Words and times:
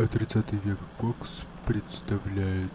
А 0.00 0.06
30 0.06 0.52
век 0.64 0.78
Кокс 0.96 1.42
представляет 1.66 2.70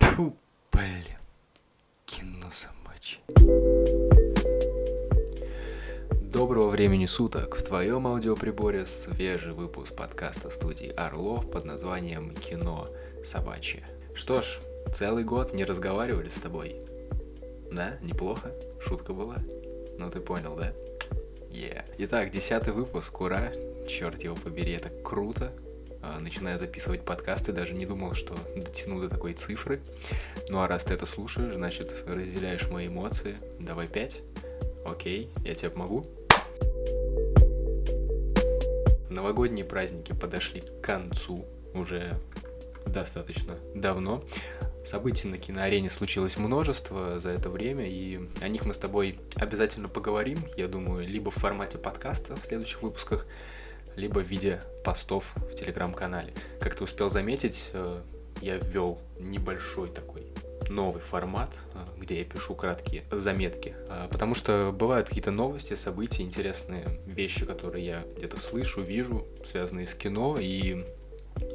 фильм... 0.00 0.34
Блин. 0.72 1.18
Кино 2.06 2.46
собачье. 2.50 3.20
Доброго 6.22 6.70
времени 6.70 7.04
суток! 7.04 7.54
В 7.54 7.64
твоем 7.64 8.06
аудиоприборе 8.06 8.86
свежий 8.86 9.52
выпуск 9.52 9.94
подкаста 9.94 10.48
студии 10.48 10.88
Орлов 10.88 11.50
под 11.50 11.66
названием 11.66 12.34
«Кино 12.34 12.88
собачье». 13.22 13.86
Что 14.14 14.40
ж, 14.40 14.60
целый 14.90 15.24
год 15.24 15.52
не 15.52 15.64
разговаривали 15.64 16.30
с 16.30 16.38
тобой. 16.38 16.80
Да, 17.70 17.98
неплохо? 18.00 18.52
Шутка 18.80 19.12
была? 19.12 19.36
Ну 19.98 20.10
ты 20.10 20.20
понял, 20.20 20.56
да? 20.56 20.72
Yeah. 21.54 21.84
Итак, 21.98 22.32
десятый 22.32 22.72
выпуск, 22.72 23.20
ура! 23.20 23.52
Черт 23.88 24.24
его 24.24 24.34
побери, 24.34 24.72
это 24.72 24.88
круто. 24.88 25.52
А, 26.02 26.18
начиная 26.18 26.58
записывать 26.58 27.02
подкасты, 27.02 27.52
даже 27.52 27.74
не 27.74 27.86
думал, 27.86 28.14
что 28.14 28.34
дотяну 28.56 29.00
до 29.00 29.08
такой 29.08 29.34
цифры. 29.34 29.80
Ну 30.48 30.60
а 30.60 30.66
раз 30.66 30.82
ты 30.82 30.94
это 30.94 31.06
слушаешь, 31.06 31.54
значит, 31.54 31.94
разделяешь 32.08 32.68
мои 32.70 32.88
эмоции. 32.88 33.36
Давай 33.60 33.86
пять. 33.86 34.20
Окей, 34.84 35.30
я 35.44 35.54
тебе 35.54 35.70
помогу. 35.70 36.04
Новогодние 39.08 39.64
праздники 39.64 40.12
подошли 40.12 40.60
к 40.60 40.80
концу 40.80 41.46
уже 41.72 42.18
достаточно 42.84 43.56
давно. 43.76 44.24
Событий 44.84 45.28
на 45.28 45.38
киноарене 45.38 45.88
случилось 45.88 46.36
множество 46.36 47.18
за 47.18 47.30
это 47.30 47.48
время, 47.48 47.86
и 47.88 48.28
о 48.42 48.48
них 48.48 48.66
мы 48.66 48.74
с 48.74 48.78
тобой 48.78 49.18
обязательно 49.34 49.88
поговорим, 49.88 50.38
я 50.58 50.68
думаю, 50.68 51.08
либо 51.08 51.30
в 51.30 51.34
формате 51.34 51.78
подкаста 51.78 52.36
в 52.36 52.44
следующих 52.44 52.82
выпусках, 52.82 53.26
либо 53.96 54.18
в 54.18 54.26
виде 54.26 54.60
постов 54.84 55.34
в 55.36 55.54
телеграм-канале. 55.54 56.34
Как 56.60 56.74
ты 56.74 56.84
успел 56.84 57.08
заметить, 57.08 57.70
э, 57.72 58.02
я 58.42 58.56
ввел 58.56 59.00
небольшой 59.18 59.88
такой 59.88 60.26
новый 60.68 61.00
формат, 61.00 61.54
э, 61.74 61.78
где 61.98 62.18
я 62.18 62.24
пишу 62.24 62.54
краткие 62.54 63.04
заметки, 63.10 63.74
э, 63.88 64.08
потому 64.10 64.34
что 64.34 64.70
бывают 64.70 65.08
какие-то 65.08 65.30
новости, 65.30 65.74
события, 65.74 66.22
интересные 66.22 67.00
вещи, 67.06 67.46
которые 67.46 67.86
я 67.86 68.04
где-то 68.16 68.38
слышу, 68.38 68.82
вижу, 68.82 69.26
связанные 69.46 69.86
с 69.86 69.94
кино, 69.94 70.36
и 70.38 70.84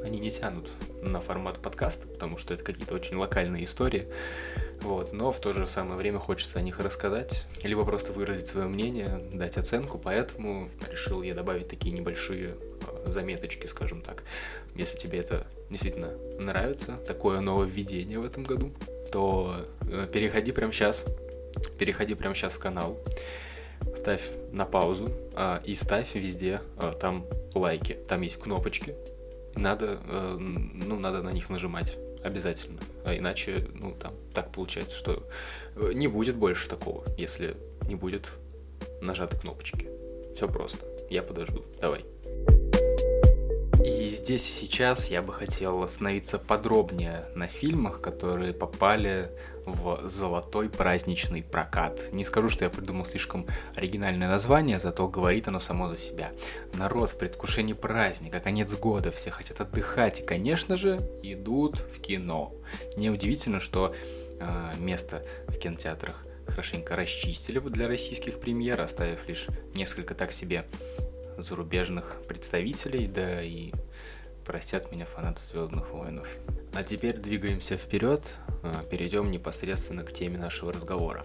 они 0.04 0.20
не 0.20 0.32
тянут 0.32 0.70
на 1.02 1.22
формат 1.22 1.60
подкаста, 1.60 2.08
потому 2.08 2.38
что 2.38 2.54
это 2.54 2.64
какие-то 2.64 2.94
очень 2.96 3.16
локальные 3.16 3.66
истории. 3.66 4.08
Вот, 4.82 5.12
но 5.12 5.32
в 5.32 5.40
то 5.40 5.54
же 5.54 5.68
самое 5.68 5.98
время 5.98 6.20
хочется 6.20 6.58
о 6.58 6.62
них 6.62 6.80
рассказать, 6.80 7.46
либо 7.64 7.84
просто 7.84 8.14
выразить 8.14 8.48
свое 8.48 8.68
мнение, 8.68 9.22
дать 9.34 9.58
оценку, 9.58 9.98
поэтому 9.98 10.70
решил 10.90 11.22
я 11.22 11.34
добавить 11.34 11.68
такие 11.68 11.92
небольшие 11.94 12.56
э, 12.56 13.10
заметочки, 13.10 13.68
скажем 13.68 14.02
так. 14.02 14.24
Если 14.76 14.98
тебе 14.98 15.20
это 15.20 15.48
действительно 15.70 16.14
нравится, 16.40 16.98
такое 17.06 17.42
нововведение 17.42 18.20
в 18.20 18.26
этом 18.26 18.44
году, 18.44 18.72
то 19.12 19.66
э, 19.82 20.08
переходи 20.12 20.54
прямо 20.54 20.72
сейчас, 20.72 21.04
переходи 21.78 22.16
прямо 22.16 22.34
сейчас 22.34 22.54
в 22.54 22.60
канал, 22.60 22.98
ставь 23.96 24.22
на 24.52 24.66
паузу 24.66 25.10
а, 25.36 25.62
и 25.64 25.76
ставь 25.76 26.16
везде 26.16 26.62
а, 26.78 26.94
там 26.94 27.26
лайки. 27.54 27.98
Там 28.08 28.22
есть 28.22 28.40
кнопочки, 28.40 28.96
надо, 29.55 30.00
э, 30.05 30.38
ну, 30.39 31.00
надо 31.00 31.22
на 31.22 31.30
них 31.31 31.50
нажимать 31.50 31.97
обязательно. 32.23 32.80
А 33.05 33.16
иначе, 33.16 33.67
ну, 33.73 33.94
там, 33.94 34.14
так 34.33 34.52
получается, 34.52 34.95
что 34.95 35.28
э, 35.75 35.92
не 35.94 36.08
будет 36.08 36.36
больше 36.36 36.67
такого, 36.67 37.03
если 37.17 37.58
не 37.88 37.95
будет 37.95 38.30
нажаты 39.02 39.38
кнопочки. 39.38 39.89
Все 40.36 40.47
просто. 40.47 40.86
Я 41.09 41.23
подожду. 41.23 41.66
Давай. 41.81 42.05
И 43.84 44.10
здесь 44.10 44.50
и 44.50 44.52
сейчас 44.52 45.08
я 45.08 45.22
бы 45.22 45.32
хотел 45.32 45.82
остановиться 45.84 46.38
подробнее 46.38 47.26
на 47.36 47.48
фильмах, 47.48 48.02
которые 48.02 48.54
попали 48.54 49.32
в 49.66 50.06
золотой 50.06 50.70
праздничный 50.70 51.44
прокат. 51.44 52.12
Не 52.12 52.26
скажу, 52.26 52.50
что 52.50 52.66
я 52.66 52.70
придумал 52.70 53.06
слишком 53.06 53.48
оригинальное 53.76 54.28
название, 54.28 54.80
зато 54.80 55.08
говорит 55.08 55.48
оно 55.48 55.62
само 55.62 55.88
за 55.88 55.98
себя. 55.98 56.32
Народ 56.73 57.12
в 57.12 57.18
предвкушении 57.18 57.73
праздника, 57.73 58.39
конец 58.42 58.73
года, 58.76 59.12
все 59.12 59.32
хотят 59.32 59.62
отдыхать 59.62 60.20
и, 60.20 60.23
конечно 60.23 60.76
же, 60.76 61.00
идут 61.23 61.80
в 61.80 62.02
кино. 62.02 62.54
Неудивительно, 62.98 63.62
что 63.62 63.95
э, 64.39 64.72
место 64.80 65.23
в 65.48 65.58
кинотеатрах 65.58 66.26
хорошенько 66.48 66.95
расчистили 66.95 67.60
для 67.60 67.88
российских 67.88 68.39
премьер, 68.39 68.82
оставив 68.82 69.28
лишь 69.28 69.48
несколько 69.73 70.16
так 70.16 70.32
себе 70.32 70.66
зарубежных 71.44 72.22
представителей, 72.27 73.08
да 73.08 73.42
и 73.42 73.72
простят 74.45 74.92
меня 74.92 75.05
фанаты 75.05 75.42
Звездных 75.44 75.92
войнов. 75.92 76.27
А 76.73 76.83
теперь 76.83 77.17
двигаемся 77.17 77.77
вперед, 77.77 78.23
а, 78.64 78.83
перейдем 78.83 79.30
непосредственно 79.30 80.04
к 80.04 80.11
теме 80.11 80.38
нашего 80.38 80.73
разговора. 80.73 81.23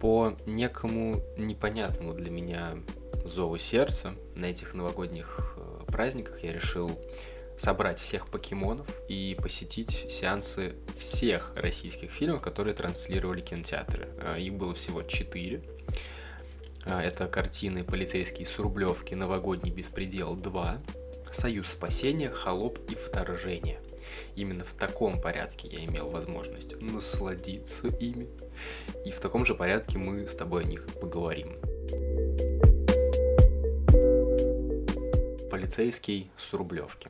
По 0.00 0.34
некому 0.46 1.22
непонятному 1.36 2.14
для 2.14 2.30
меня 2.30 2.78
зову 3.24 3.58
сердца 3.58 4.14
на 4.34 4.46
этих 4.46 4.74
новогодних 4.74 5.56
э, 5.56 5.84
праздниках 5.86 6.42
я 6.42 6.52
решил 6.52 6.90
собрать 7.58 7.98
всех 7.98 8.28
покемонов 8.28 8.86
и 9.08 9.36
посетить 9.40 10.06
сеансы 10.10 10.74
всех 10.98 11.52
российских 11.54 12.10
фильмов, 12.10 12.42
которые 12.42 12.74
транслировали 12.74 13.40
кинотеатры. 13.40 14.08
А, 14.18 14.36
их 14.38 14.54
было 14.54 14.74
всего 14.74 15.02
четыре. 15.02 15.62
А, 16.86 17.02
это 17.02 17.26
картины 17.26 17.82
«Полицейские 17.82 18.46
с 18.46 18.58
Рублевки», 18.58 19.14
«Новогодний 19.14 19.72
беспредел 19.72 20.36
2», 20.36 21.32
«Союз 21.32 21.68
спасения», 21.68 22.30
«Холоп» 22.30 22.78
и 22.90 22.94
«Вторжение». 22.94 23.80
Именно 24.36 24.64
в 24.64 24.74
таком 24.74 25.20
порядке 25.20 25.66
я 25.68 25.84
имел 25.84 26.10
возможность 26.10 26.80
насладиться 26.80 27.88
ими. 27.88 28.28
И 29.04 29.10
в 29.10 29.18
таком 29.18 29.46
же 29.46 29.54
порядке 29.54 29.98
мы 29.98 30.26
с 30.26 30.36
тобой 30.36 30.64
о 30.64 30.66
них 30.66 30.86
поговорим. 31.00 31.56
Полицейский 35.50 36.30
с 36.36 36.52
Рублевки. 36.52 37.08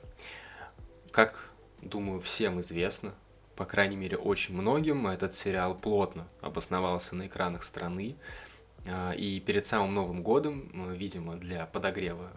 Как, 1.10 1.50
думаю, 1.82 2.20
всем 2.20 2.60
известно, 2.60 3.14
по 3.56 3.64
крайней 3.64 3.96
мере, 3.96 4.16
очень 4.16 4.54
многим, 4.54 5.06
этот 5.06 5.34
сериал 5.34 5.74
плотно 5.74 6.28
обосновался 6.40 7.14
на 7.14 7.26
экранах 7.26 7.64
страны, 7.64 8.16
и 9.16 9.40
перед 9.40 9.64
самым 9.66 9.94
Новым 9.94 10.22
годом, 10.22 10.70
видимо, 10.92 11.36
для 11.36 11.66
подогрева 11.66 12.30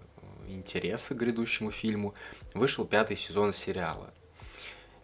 э, 0.48 0.52
интереса 0.52 1.14
к 1.14 1.18
грядущему 1.18 1.72
фильму, 1.72 2.14
вышел 2.54 2.86
пятый 2.86 3.18
сезон 3.18 3.52
сериала. 3.52 4.14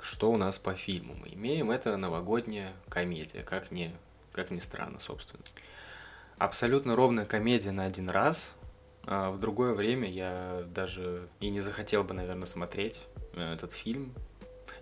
Что 0.02 0.32
у 0.32 0.38
нас 0.38 0.58
по 0.58 0.74
фильму 0.74 1.16
мы 1.16 1.30
имеем? 1.34 1.72
Это 1.72 1.98
новогодняя 1.98 2.74
комедия, 2.90 3.42
как 3.42 3.72
ни, 3.72 3.94
как 4.32 4.52
ни 4.52 4.60
странно, 4.60 5.00
собственно. 5.00 5.44
Абсолютно 6.38 6.96
ровная 6.96 7.26
комедия 7.26 7.72
на 7.72 7.86
один 7.86 8.10
раз. 8.10 8.54
А 9.06 9.32
в 9.32 9.40
другое 9.40 9.74
время 9.74 10.10
я 10.10 10.64
даже 10.68 11.28
и 11.42 11.50
не 11.50 11.60
захотел 11.60 12.04
бы, 12.04 12.14
наверное, 12.14 12.46
смотреть 12.46 13.04
э, 13.34 13.54
этот 13.54 13.74
фильм, 13.74 14.14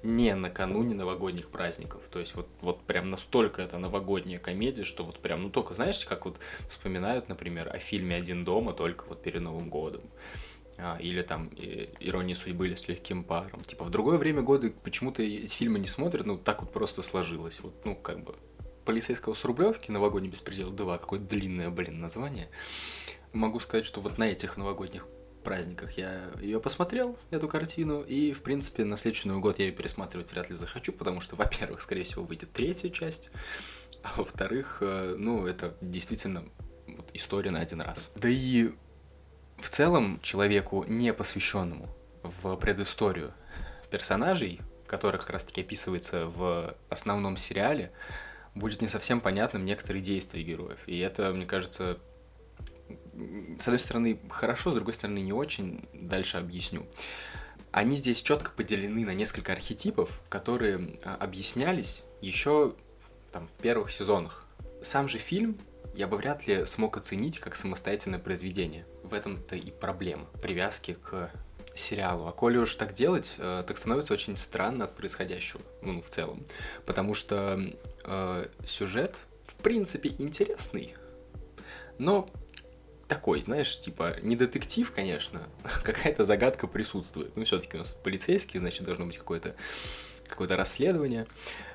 не 0.04 0.34
накануне 0.36 0.96
новогодних 0.96 1.50
праздников. 1.50 2.02
То 2.12 2.20
есть 2.20 2.36
вот, 2.36 2.48
вот 2.62 2.82
прям 2.84 3.10
настолько 3.10 3.62
это 3.62 3.78
новогодняя 3.78 4.40
комедия, 4.40 4.84
что 4.84 5.04
вот 5.04 5.20
прям, 5.20 5.44
ну 5.44 5.50
только 5.50 5.74
знаешь, 5.74 6.06
как 6.06 6.26
вот 6.26 6.38
вспоминают, 6.68 7.30
например, 7.30 7.70
о 7.74 7.80
фильме 7.80 8.16
«Один 8.16 8.44
дома» 8.44 8.74
только 8.74 9.06
вот 9.08 9.22
перед 9.22 9.42
Новым 9.42 9.70
годом. 9.70 10.02
А, 10.78 10.98
или 11.00 11.22
там 11.22 11.50
«Ирония 12.00 12.36
судьбы» 12.36 12.68
или 12.68 12.76
«С 12.76 12.88
легким 12.88 13.24
паром». 13.24 13.62
Типа 13.62 13.86
в 13.86 13.90
другое 13.92 14.18
время 14.18 14.42
года 14.42 14.72
почему-то 14.84 15.22
эти 15.22 15.56
фильмы 15.56 15.80
не 15.80 15.88
смотрят, 15.88 16.26
ну 16.26 16.38
так 16.38 16.62
вот 16.62 16.72
просто 16.72 17.02
сложилось. 17.02 17.60
Вот, 17.62 17.74
ну 17.86 17.96
как 17.96 18.24
бы 18.24 18.36
полицейского 18.86 19.34
с 19.36 19.46
Рублевки, 19.46 19.92
новогодний 19.92 20.32
беспредел 20.32 20.72
2, 20.72 20.98
какое 20.98 21.20
длинное, 21.20 21.70
блин, 21.70 22.02
название. 22.02 22.50
Могу 23.34 23.60
сказать, 23.60 23.86
что 23.86 24.02
вот 24.02 24.18
на 24.18 24.24
этих 24.24 24.58
новогодних 24.58 25.06
праздниках 25.42 25.98
я 25.98 26.32
ее 26.40 26.60
посмотрел, 26.60 27.18
эту 27.30 27.48
картину, 27.48 28.02
и, 28.02 28.34
в 28.34 28.42
принципе, 28.42 28.86
на 28.86 28.98
следующий 28.98 29.28
Новый 29.28 29.42
год 29.42 29.60
я 29.60 29.66
ее 29.66 29.72
пересматривать 29.72 30.32
вряд 30.32 30.50
ли 30.50 30.56
захочу, 30.56 30.94
потому 30.94 31.22
что, 31.22 31.36
во-первых, 31.36 31.82
скорее 31.82 32.04
всего, 32.04 32.24
выйдет 32.24 32.52
третья 32.52 32.90
часть, 32.90 33.30
а 34.04 34.14
во-вторых, 34.18 34.80
э, 34.82 35.16
ну, 35.18 35.46
это 35.46 35.76
действительно 35.82 36.46
вот, 36.88 37.10
история 37.14 37.52
на 37.52 37.60
один 37.60 37.82
раз. 37.82 38.12
Да 38.16 38.30
и 38.30 38.72
в 39.58 39.70
целом 39.70 40.20
человеку, 40.22 40.86
не 40.88 41.14
посвященному 41.14 41.88
в 42.24 42.56
предысторию 42.56 43.34
персонажей, 43.90 44.62
которых 44.88 45.22
как 45.22 45.32
раз-таки 45.32 45.62
описывается 45.62 46.26
в 46.26 46.76
основном 46.90 47.38
сериале, 47.38 47.92
будет 48.56 48.82
не 48.82 48.90
совсем 48.90 49.22
понятным 49.22 49.64
некоторые 49.64 50.02
действия 50.02 50.44
героев. 50.44 50.80
И 50.88 51.00
это, 51.00 51.32
мне 51.32 51.46
кажется, 51.46 52.00
с 53.60 53.68
одной 53.68 53.80
стороны, 53.80 54.20
хорошо, 54.30 54.72
с 54.72 54.76
другой 54.76 54.94
стороны, 54.94 55.20
не 55.20 55.34
очень. 55.34 55.88
Дальше 55.94 56.38
объясню. 56.38 56.86
Они 57.72 57.96
здесь 57.96 58.22
четко 58.22 58.52
поделены 58.52 59.06
на 59.06 59.14
несколько 59.14 59.54
архетипов, 59.54 60.22
которые 60.30 61.00
а, 61.04 61.16
объяснялись 61.16 62.04
еще 62.22 62.76
там, 63.32 63.48
в 63.48 63.62
первых 63.62 63.92
сезонах. 63.92 64.46
Сам 64.84 65.08
же 65.08 65.20
фильм 65.20 65.58
я 65.96 66.08
бы 66.08 66.18
вряд 66.18 66.48
ли 66.48 66.66
смог 66.66 66.98
оценить 66.98 67.40
как 67.40 67.56
самостоятельное 67.56 68.20
произведение. 68.20 68.86
В 69.04 69.14
этом-то 69.14 69.56
и 69.56 69.72
проблема 69.72 70.26
привязки 70.42 70.98
к 71.02 71.32
сериалу. 71.76 72.28
А 72.28 72.32
коли 72.32 72.58
уж 72.58 72.76
так 72.76 72.94
делать, 72.94 73.36
э, 73.38 73.64
так 73.66 73.78
становится 73.78 74.14
очень 74.14 74.38
странно 74.38 74.86
от 74.86 74.96
происходящего, 74.96 75.62
ну, 75.82 76.02
в 76.02 76.10
целом. 76.10 76.46
Потому 76.86 77.14
что 77.14 77.60
э, 78.04 78.48
сюжет, 78.66 79.18
в 79.46 79.56
принципе, 79.56 80.14
интересный, 80.18 80.96
но 81.98 82.30
такой, 83.12 83.44
знаешь, 83.44 83.78
типа, 83.78 84.16
не 84.22 84.38
детектив, 84.38 84.90
конечно, 84.90 85.42
какая-то 85.84 86.24
загадка 86.24 86.66
присутствует. 86.66 87.36
Ну, 87.36 87.44
все-таки 87.44 87.76
у 87.76 87.82
нас 87.82 87.90
полицейский, 87.90 88.58
значит, 88.58 88.86
должно 88.86 89.06
быть 89.06 89.18
какое-то 89.18 89.54
какое 90.30 90.48
расследование. 90.48 91.28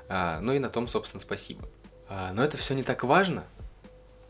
А, 0.09 0.41
ну 0.41 0.55
и 0.55 0.59
на 0.59 0.71
том, 0.71 0.89
собственно, 0.89 1.21
спасибо. 1.21 1.69
А, 2.09 2.33
но 2.33 2.43
это 2.43 2.57
все 2.57 2.73
не 2.73 2.83
так 2.83 3.05
важно, 3.05 3.45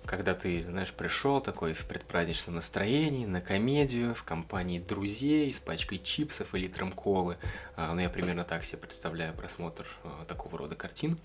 когда 0.04 0.34
ты, 0.34 0.60
знаешь, 0.62 0.92
пришел 0.92 1.40
такой 1.40 1.74
в 1.74 1.86
предпраздничном 1.86 2.56
настроении, 2.56 3.24
на 3.24 3.40
комедию, 3.40 4.12
в 4.16 4.24
компании 4.24 4.80
друзей, 4.80 5.54
с 5.54 5.60
пачкой 5.60 6.00
чипсов 6.00 6.56
и 6.56 6.58
литром 6.58 6.90
колы. 6.90 7.36
А, 7.76 7.94
ну, 7.94 8.00
я 8.00 8.10
примерно 8.10 8.42
так 8.42 8.64
себе 8.64 8.78
представляю 8.78 9.32
просмотр 9.32 9.86
а, 10.02 10.24
такого 10.24 10.58
рода 10.58 10.74
картин. 10.74 11.18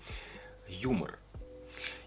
Юмор. 0.68 1.18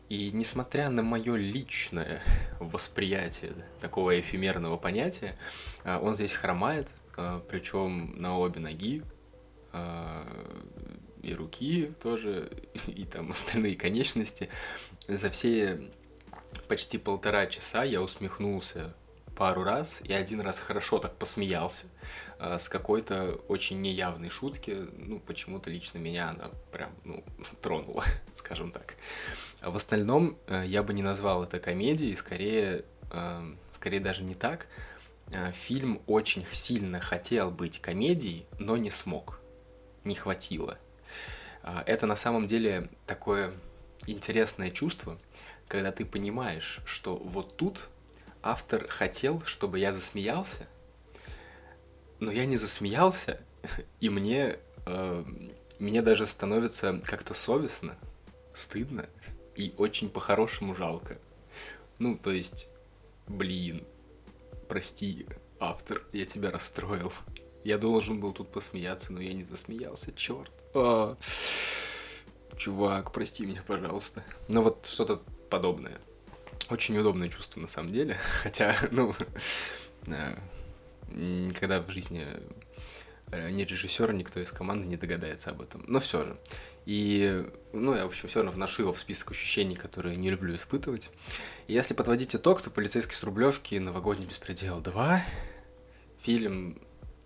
И 0.10 0.31
несмотря 0.31 0.90
на 0.90 1.02
мое 1.02 1.36
личное 1.36 2.22
восприятие 2.60 3.54
такого 3.80 4.19
эфемерного 4.19 4.78
понятия, 4.78 5.38
а, 5.84 6.00
он 6.00 6.16
здесь 6.16 6.34
хромает, 6.34 6.90
а, 7.18 7.44
причем 7.50 8.13
на 8.22 8.38
обе 8.38 8.60
ноги, 8.60 9.04
а, 9.74 10.28
и 11.24 11.34
руки 11.34 11.92
тоже, 12.02 12.52
и 12.88 13.04
там 13.06 13.31
остальные 13.31 13.75
конечности. 13.75 14.50
За 15.07 15.30
все 15.30 15.90
почти 16.68 16.98
полтора 16.98 17.48
часа 17.48 17.84
я 17.84 18.01
усмехнулся 18.01 18.94
пару 19.36 19.63
раз 19.63 20.00
и 20.04 20.13
один 20.13 20.42
раз 20.42 20.60
хорошо 20.60 20.98
так 21.00 21.18
посмеялся 21.18 21.86
э, 21.86 21.90
с 22.40 22.70
какой-то 22.70 23.40
очень 23.48 23.82
неявной 23.82 24.30
шутки. 24.30 24.88
Ну, 24.98 25.20
почему-то 25.20 25.70
лично 25.70 25.98
меня 25.98 26.30
она 26.30 26.52
прям, 26.72 26.92
ну, 27.04 27.24
тронула, 27.62 28.04
скажем 28.36 28.72
так. 28.72 28.96
А 29.62 29.72
в 29.72 29.76
остальном 29.76 30.38
э, 30.48 30.64
я 30.66 30.84
бы 30.84 30.94
не 30.94 31.02
назвал 31.02 31.44
это 31.44 31.60
комедией, 31.60 32.16
скорее, 32.16 32.86
э, 33.12 33.54
скорее 33.76 34.00
даже 34.00 34.24
не 34.24 34.36
так. 34.36 34.68
Э, 35.32 35.52
фильм 35.52 36.02
очень 36.08 36.46
сильно 36.52 37.00
хотел 37.00 37.52
быть 37.52 37.80
комедией, 37.80 38.46
но 38.60 38.78
не 38.78 38.92
смог, 38.92 39.40
не 40.04 40.16
хватило. 40.16 40.78
Э, 41.64 41.84
это 41.86 42.06
на 42.06 42.16
самом 42.16 42.48
деле 42.48 42.90
такое 43.08 43.54
интересное 44.08 44.72
чувство, 44.72 45.18
когда 45.68 45.92
ты 45.92 46.06
понимаешь, 46.06 46.80
что 46.86 47.16
вот 47.16 47.58
тут 47.58 47.90
автор 48.44 48.88
хотел, 48.88 49.42
чтобы 49.46 49.80
я 49.80 49.92
засмеялся, 49.92 50.68
но 52.20 52.32
я 52.32 52.46
не 52.46 52.58
засмеялся, 52.58 53.42
и 54.00 54.10
мне, 54.10 54.58
э, 54.86 55.26
мне 55.80 56.02
даже 56.02 56.28
становится 56.28 57.00
как-то 57.04 57.34
совестно, 57.34 57.98
стыдно 58.54 59.08
и 59.56 59.74
очень 59.78 60.10
по-хорошему 60.10 60.76
жалко. 60.76 61.18
Ну, 62.00 62.18
то 62.18 62.32
есть, 62.32 62.68
блин, 63.28 63.86
прости, 64.68 65.26
автор, 65.60 66.04
я 66.12 66.26
тебя 66.26 66.52
расстроил. 66.52 67.14
Я 67.64 67.78
должен 67.78 68.20
был 68.20 68.34
тут 68.34 68.52
посмеяться, 68.52 69.12
но 69.14 69.22
я 69.22 69.34
не 69.34 69.44
засмеялся, 69.44 70.14
черт. 70.14 70.52
А, 70.74 71.18
чувак, 72.58 73.12
прости 73.12 73.46
меня, 73.46 73.64
пожалуйста. 73.66 74.24
Ну 74.48 74.62
вот 74.62 74.86
что-то 74.86 75.22
подобное. 75.50 76.00
Очень 76.70 76.98
удобное 76.98 77.30
чувство 77.30 77.60
на 77.60 77.68
самом 77.68 77.92
деле, 77.92 78.18
хотя, 78.44 78.76
ну, 78.92 79.16
э, 80.08 80.36
никогда 81.16 81.82
в 81.82 81.90
жизни 81.90 82.26
э, 83.32 83.50
ни 83.50 83.64
режиссер, 83.64 84.14
никто 84.14 84.40
из 84.40 84.52
команды 84.52 84.86
не 84.86 84.98
догадается 84.98 85.52
об 85.52 85.62
этом. 85.62 85.84
Но 85.88 86.00
все 86.00 86.26
же. 86.26 86.38
И, 86.86 87.44
ну, 87.74 87.96
я, 87.96 88.04
в 88.04 88.10
общем, 88.10 88.30
все 88.30 88.40
равно 88.40 88.52
вношу 88.52 88.84
его 88.84 88.94
в 88.94 89.00
список 89.00 89.32
ощущений, 89.32 89.76
которые 89.76 90.16
не 90.18 90.30
люблю 90.30 90.56
испытывать. 90.56 91.10
И 91.68 91.74
если 91.74 91.94
подводить 91.94 92.36
итог, 92.36 92.62
то 92.62 92.70
«Полицейский 92.70 93.16
с 93.16 93.24
Рублевки», 93.24 93.76
«Новогодний 93.76 94.28
беспредел 94.28 94.82
2», 94.82 95.20
фильм 96.22 96.80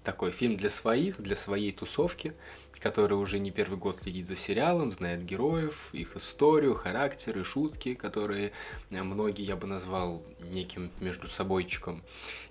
такой 0.09 0.31
фильм 0.31 0.57
для 0.57 0.71
своих, 0.71 1.21
для 1.21 1.35
своей 1.35 1.71
тусовки, 1.71 2.33
который 2.79 3.13
уже 3.13 3.38
не 3.38 3.51
первый 3.51 3.77
год 3.77 3.95
следит 3.95 4.25
за 4.25 4.35
сериалом, 4.35 4.91
знает 4.91 5.23
героев, 5.23 5.89
их 5.94 6.15
историю, 6.15 6.73
характеры, 6.73 7.44
шутки, 7.44 7.94
которые 7.94 8.51
э, 8.89 9.03
многие 9.03 9.45
я 9.45 9.56
бы 9.56 9.67
назвал 9.67 10.23
неким 10.39 10.91
между 11.00 11.27
собойчиком. 11.27 12.01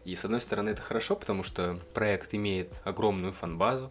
И 0.04 0.14
с 0.14 0.24
одной 0.24 0.40
стороны 0.40 0.70
это 0.70 0.82
хорошо, 0.82 1.16
потому 1.16 1.42
что 1.42 1.80
проект 1.94 2.32
имеет 2.32 2.80
огромную 2.84 3.32
фанбазу, 3.32 3.90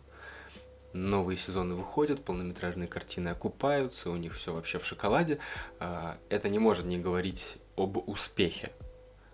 новые 0.93 1.35
сезоны 1.35 1.75
выходят, 1.75 2.23
полнометражные 2.23 2.87
картины 2.87 3.27
окупаются, 3.27 4.09
у 4.09 4.15
них 4.15 4.33
все 4.33 4.53
вообще 4.53 4.79
в 4.79 4.85
шоколаде. 4.85 5.39
А, 5.81 6.17
это 6.29 6.47
не 6.47 6.57
может 6.57 6.85
не 6.85 6.97
говорить 6.97 7.57
об 7.75 7.97
успехе. 8.07 8.71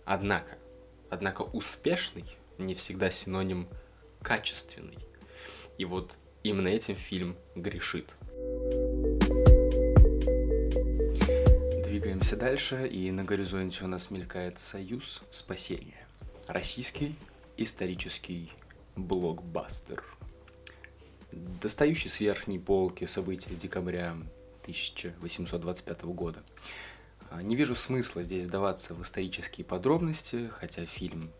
Однако, 0.05 0.57
однако 1.11 1.43
успешный 1.43 2.25
не 2.57 2.73
всегда 2.73 3.11
синоним 3.11 3.67
качественный. 4.23 4.97
И 5.77 5.85
вот 5.85 6.17
именно 6.43 6.69
этим 6.69 6.95
фильм 6.95 7.35
грешит. 7.55 8.09
Двигаемся 11.85 12.35
дальше, 12.35 12.87
и 12.87 13.11
на 13.11 13.23
горизонте 13.23 13.83
у 13.83 13.87
нас 13.87 14.09
мелькает 14.09 14.57
«Союз 14.57 15.21
спасения». 15.29 16.07
Российский 16.47 17.15
исторический 17.57 18.51
блокбастер. 18.95 20.03
Достающий 21.31 22.09
с 22.09 22.19
верхней 22.19 22.59
полки 22.59 23.05
события 23.05 23.55
декабря 23.55 24.17
1825 24.63 26.03
года. 26.03 26.43
А, 27.29 27.41
не 27.41 27.55
вижу 27.55 27.75
смысла 27.75 28.23
здесь 28.23 28.45
вдаваться 28.45 28.93
в 28.93 29.01
исторические 29.01 29.65
подробности, 29.65 30.49
хотя 30.51 30.85
фильм 30.85 31.31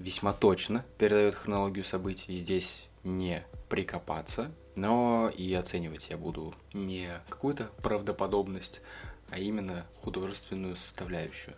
весьма 0.00 0.32
точно 0.32 0.84
передает 0.98 1.34
хронологию 1.34 1.84
событий. 1.84 2.36
Здесь 2.36 2.86
не 3.04 3.44
прикопаться, 3.68 4.50
но 4.74 5.30
и 5.36 5.52
оценивать 5.54 6.08
я 6.10 6.16
буду 6.16 6.54
не 6.72 7.20
какую-то 7.28 7.70
правдоподобность, 7.82 8.80
а 9.28 9.38
именно 9.38 9.86
художественную 10.02 10.76
составляющую. 10.76 11.54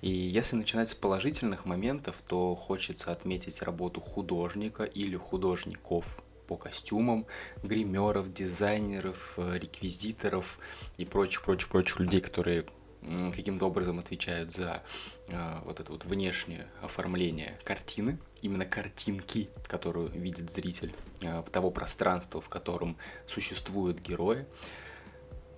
И 0.00 0.10
если 0.10 0.56
начинать 0.56 0.90
с 0.90 0.94
положительных 0.94 1.64
моментов, 1.64 2.22
то 2.26 2.54
хочется 2.54 3.10
отметить 3.10 3.62
работу 3.62 4.00
художника 4.00 4.84
или 4.84 5.16
художников 5.16 6.22
по 6.46 6.56
костюмам, 6.56 7.26
гримеров, 7.62 8.32
дизайнеров, 8.32 9.34
э, 9.36 9.58
реквизиторов 9.58 10.58
и 10.96 11.04
прочих-прочих-прочих 11.04 11.98
людей, 11.98 12.20
которые 12.20 12.64
каким-то 13.02 13.66
образом 13.66 13.98
отвечают 13.98 14.52
за 14.52 14.82
э, 15.28 15.60
вот 15.64 15.80
это 15.80 15.92
вот 15.92 16.04
внешнее 16.04 16.66
оформление 16.82 17.58
картины, 17.64 18.18
именно 18.42 18.66
картинки, 18.66 19.48
которую 19.66 20.10
видит 20.10 20.50
зритель, 20.50 20.94
э, 21.22 21.42
того 21.52 21.70
пространства, 21.70 22.40
в 22.40 22.48
котором 22.48 22.96
существуют 23.26 24.00
герои. 24.00 24.46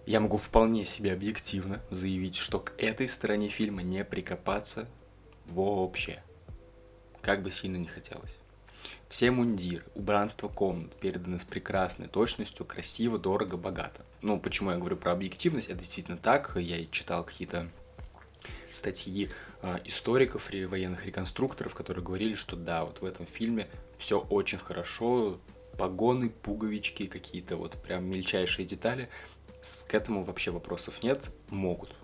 Я 0.06 0.20
могу 0.20 0.36
вполне 0.36 0.84
себе 0.84 1.12
объективно 1.12 1.82
заявить, 1.90 2.36
что 2.36 2.60
к 2.60 2.72
этой 2.78 3.08
стороне 3.08 3.48
фильма 3.48 3.82
не 3.82 4.04
прикопаться 4.04 4.88
вообще, 5.46 6.22
как 7.22 7.42
бы 7.42 7.50
сильно 7.50 7.76
не 7.76 7.86
хотелось. 7.86 8.39
Все 9.10 9.32
мундиры, 9.32 9.82
убранство 9.96 10.46
комнат 10.46 10.94
переданы 10.94 11.40
с 11.40 11.44
прекрасной 11.44 12.06
точностью, 12.06 12.64
красиво, 12.64 13.18
дорого, 13.18 13.56
богато. 13.56 14.06
Ну, 14.22 14.38
почему 14.38 14.70
я 14.70 14.76
говорю 14.76 14.96
про 14.96 15.10
объективность? 15.10 15.68
Это 15.68 15.80
действительно 15.80 16.16
так. 16.16 16.52
Я 16.54 16.76
и 16.76 16.88
читал 16.88 17.24
какие-то 17.24 17.68
статьи 18.72 19.28
э, 19.62 19.78
историков 19.84 20.54
и 20.54 20.64
военных 20.64 21.06
реконструкторов, 21.06 21.74
которые 21.74 22.04
говорили, 22.04 22.34
что 22.34 22.54
да, 22.54 22.84
вот 22.84 23.00
в 23.00 23.04
этом 23.04 23.26
фильме 23.26 23.68
все 23.98 24.20
очень 24.20 24.58
хорошо, 24.58 25.40
погоны, 25.76 26.30
пуговички, 26.30 27.06
какие-то 27.06 27.56
вот 27.56 27.82
прям 27.82 28.08
мельчайшие 28.08 28.64
детали. 28.64 29.08
К 29.88 29.92
этому 29.92 30.22
вообще 30.22 30.52
вопросов 30.52 31.02
нет, 31.02 31.30
могут 31.48 31.96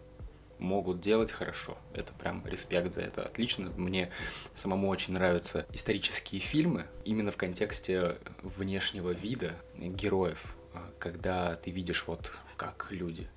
могут 0.58 1.00
делать 1.00 1.30
хорошо. 1.30 1.76
Это 1.92 2.12
прям 2.14 2.44
респект 2.46 2.94
за 2.94 3.02
это. 3.02 3.25
Отлично. 3.25 3.70
Мне 3.76 4.10
самому 4.54 4.88
очень 4.88 5.14
нравятся 5.14 5.66
исторические 5.72 6.40
фильмы 6.40 6.86
именно 7.04 7.30
в 7.30 7.36
контексте 7.36 8.18
внешнего 8.42 9.10
вида 9.10 9.54
героев, 9.76 10.56
а, 10.72 10.92
когда 10.98 11.56
ты 11.56 11.70
видишь 11.70 12.04
вот 12.06 12.32
как 12.56 12.88
люди, 12.90 13.28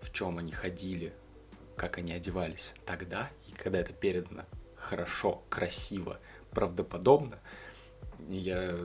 в 0.00 0.12
чем 0.12 0.38
они 0.38 0.52
ходили, 0.52 1.14
как 1.76 1.98
они 1.98 2.12
одевались 2.12 2.74
тогда, 2.86 3.30
и 3.48 3.52
когда 3.52 3.78
это 3.78 3.92
передано 3.92 4.44
хорошо, 4.76 5.42
красиво, 5.48 6.20
правдоподобно, 6.50 7.38
я 8.28 8.78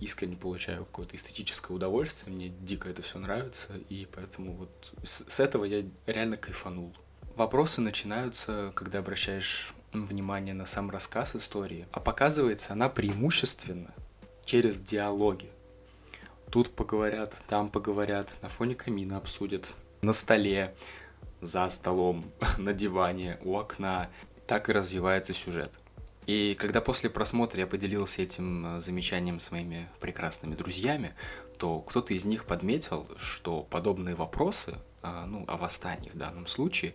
искренне 0.00 0.36
получаю 0.36 0.84
какое-то 0.84 1.16
эстетическое 1.16 1.74
удовольствие, 1.74 2.34
мне 2.34 2.48
дико 2.48 2.88
это 2.88 3.02
все 3.02 3.18
нравится, 3.18 3.74
и 3.88 4.06
поэтому 4.12 4.54
вот 4.54 4.92
с, 5.04 5.24
с 5.26 5.40
этого 5.40 5.64
я 5.64 5.84
реально 6.06 6.36
кайфанул 6.36 6.94
Вопросы 7.36 7.80
начинаются, 7.80 8.70
когда 8.76 9.00
обращаешь 9.00 9.74
внимание 9.92 10.54
на 10.54 10.66
сам 10.66 10.88
рассказ 10.88 11.34
истории, 11.34 11.88
а 11.90 11.98
показывается 11.98 12.72
она 12.74 12.88
преимущественно 12.88 13.92
через 14.44 14.80
диалоги. 14.80 15.50
Тут 16.50 16.70
поговорят, 16.70 17.34
там 17.48 17.70
поговорят, 17.70 18.30
на 18.40 18.48
фоне 18.48 18.76
камина 18.76 19.16
обсудят, 19.16 19.72
на 20.02 20.12
столе, 20.12 20.76
за 21.40 21.68
столом, 21.70 22.24
на 22.58 22.72
диване, 22.72 23.38
у 23.42 23.56
окна. 23.56 24.10
Так 24.46 24.68
и 24.68 24.72
развивается 24.72 25.34
сюжет. 25.34 25.72
И 26.26 26.54
когда 26.58 26.80
после 26.80 27.10
просмотра 27.10 27.60
я 27.60 27.66
поделился 27.66 28.22
этим 28.22 28.76
э, 28.76 28.80
замечанием 28.80 29.40
с 29.40 29.50
моими 29.50 29.88
прекрасными 30.00 30.54
друзьями, 30.54 31.14
то 31.58 31.80
кто-то 31.80 32.14
из 32.14 32.24
них 32.24 32.44
подметил, 32.44 33.08
что 33.18 33.62
подобные 33.62 34.14
вопросы, 34.14 34.78
ну, 35.26 35.44
о 35.48 35.56
восстании 35.56 36.10
в 36.10 36.16
данном 36.16 36.46
случае, 36.46 36.94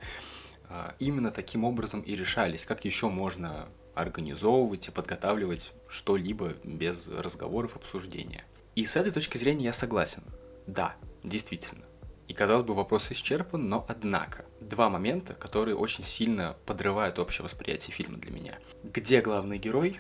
а, 0.68 0.96
именно 1.00 1.32
таким 1.32 1.64
образом 1.64 2.02
и 2.02 2.16
решались. 2.16 2.66
Как 2.66 2.86
еще 2.86 3.10
можно 3.10 3.68
организовывать 3.96 4.88
и 4.88 4.92
подготавливать 4.92 5.74
что-либо 5.88 6.54
без 6.64 7.08
разговоров, 7.08 7.76
обсуждения. 7.76 8.46
И 8.76 8.86
с 8.86 8.96
этой 8.96 9.12
точки 9.12 9.38
зрения 9.38 9.66
я 9.66 9.74
согласен. 9.74 10.24
Да, 10.68 10.96
действительно. 11.24 11.84
И, 12.28 12.34
казалось 12.34 12.66
бы, 12.66 12.76
вопрос 12.76 13.12
исчерпан, 13.12 13.68
но 13.68 13.86
однако. 13.90 14.46
Два 14.62 14.90
момента, 14.90 15.34
которые 15.34 15.76
очень 15.76 16.04
сильно 16.04 16.56
подрывают 16.66 17.18
общее 17.18 17.44
восприятие 17.44 17.94
фильма 17.94 18.20
для 18.20 18.32
меня. 18.32 18.60
Где 18.84 19.22
главный 19.22 19.58
герой 19.58 20.00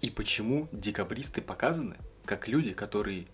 и 0.00 0.08
почему 0.10 0.68
декабристы 0.72 1.42
показаны 1.42 1.96
как 2.24 2.48
люди, 2.48 2.72
которые 2.72 3.26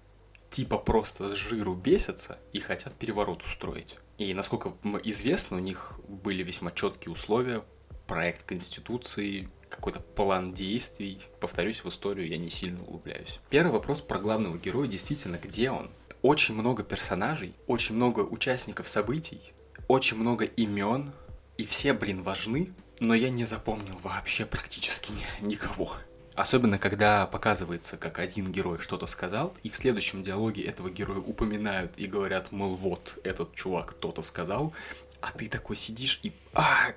типа 0.52 0.78
просто 0.78 1.30
с 1.30 1.32
жиру 1.32 1.74
бесятся 1.74 2.38
и 2.52 2.60
хотят 2.60 2.94
переворот 2.94 3.42
устроить. 3.42 3.98
И 4.18 4.32
насколько 4.34 4.74
известно, 5.02 5.56
у 5.56 5.60
них 5.60 5.98
были 6.06 6.42
весьма 6.42 6.70
четкие 6.70 7.12
условия, 7.12 7.64
проект 8.06 8.44
Конституции, 8.44 9.48
какой-то 9.68 10.00
план 10.00 10.52
действий. 10.52 11.22
Повторюсь, 11.40 11.82
в 11.82 11.88
историю 11.88 12.28
я 12.28 12.36
не 12.36 12.50
сильно 12.50 12.82
углубляюсь. 12.82 13.40
Первый 13.48 13.72
вопрос 13.72 14.02
про 14.02 14.18
главного 14.18 14.58
героя, 14.58 14.86
действительно, 14.86 15.38
где 15.42 15.70
он? 15.70 15.90
Очень 16.20 16.54
много 16.54 16.84
персонажей, 16.84 17.54
очень 17.66 17.96
много 17.96 18.20
участников 18.20 18.86
событий, 18.86 19.40
очень 19.88 20.18
много 20.18 20.44
имен, 20.44 21.12
и 21.56 21.64
все, 21.64 21.94
блин, 21.94 22.22
важны, 22.22 22.72
но 23.00 23.14
я 23.14 23.30
не 23.30 23.46
запомнил 23.46 23.96
вообще 24.02 24.46
практически 24.46 25.10
ни, 25.10 25.46
никого. 25.46 25.96
Особенно, 26.34 26.78
когда 26.78 27.26
показывается, 27.26 27.98
как 27.98 28.18
один 28.18 28.50
герой 28.50 28.78
что-то 28.78 29.06
сказал, 29.06 29.54
и 29.62 29.68
в 29.68 29.76
следующем 29.76 30.22
диалоге 30.22 30.62
этого 30.62 30.88
героя 30.88 31.18
упоминают 31.18 31.92
и 31.96 32.06
говорят, 32.06 32.52
мол, 32.52 32.74
вот, 32.74 33.18
этот 33.22 33.54
чувак 33.54 33.90
кто-то 33.90 34.22
сказал, 34.22 34.72
а 35.20 35.30
ты 35.32 35.48
такой 35.48 35.76
сидишь 35.76 36.20
и... 36.22 36.32
А, 36.54 36.92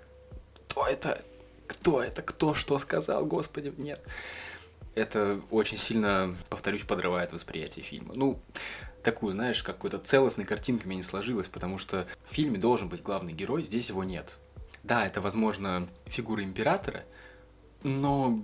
кто 0.69 0.87
это? 0.87 1.21
Кто 1.67 2.01
это? 2.01 2.21
Кто 2.21 2.53
что 2.53 2.79
сказал? 2.79 3.25
Господи, 3.25 3.73
нет. 3.77 4.01
Это 4.93 5.41
очень 5.51 5.77
сильно, 5.77 6.37
повторюсь, 6.49 6.83
подрывает 6.83 7.33
восприятие 7.33 7.83
фильма. 7.83 8.13
Ну, 8.15 8.39
такую, 9.03 9.33
знаешь, 9.33 9.61
какой-то 9.61 9.97
целостной 9.97 10.45
картинкой 10.45 10.87
мне 10.87 10.97
не 10.97 11.03
сложилось, 11.03 11.47
потому 11.47 11.77
что 11.77 12.07
в 12.29 12.33
фильме 12.33 12.57
должен 12.57 12.87
быть 12.87 13.01
главный 13.01 13.33
герой, 13.33 13.65
здесь 13.65 13.89
его 13.89 14.05
нет. 14.05 14.35
Да, 14.83 15.05
это, 15.05 15.19
возможно, 15.19 15.89
фигура 16.05 16.43
императора, 16.43 17.03
но 17.83 18.39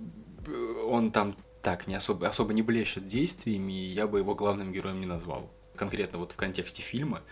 он 0.92 1.10
там 1.10 1.36
так 1.62 1.86
не 1.86 1.94
особо, 1.94 2.28
особо 2.28 2.52
не 2.52 2.62
блещет 2.62 3.06
действиями, 3.06 3.72
и 3.72 3.92
я 3.92 4.06
бы 4.06 4.18
его 4.18 4.34
главным 4.34 4.72
героем 4.72 5.00
не 5.00 5.06
назвал. 5.06 5.50
Конкретно 5.74 6.18
вот 6.18 6.32
в 6.32 6.36
контексте 6.36 6.82
фильма 6.82 7.22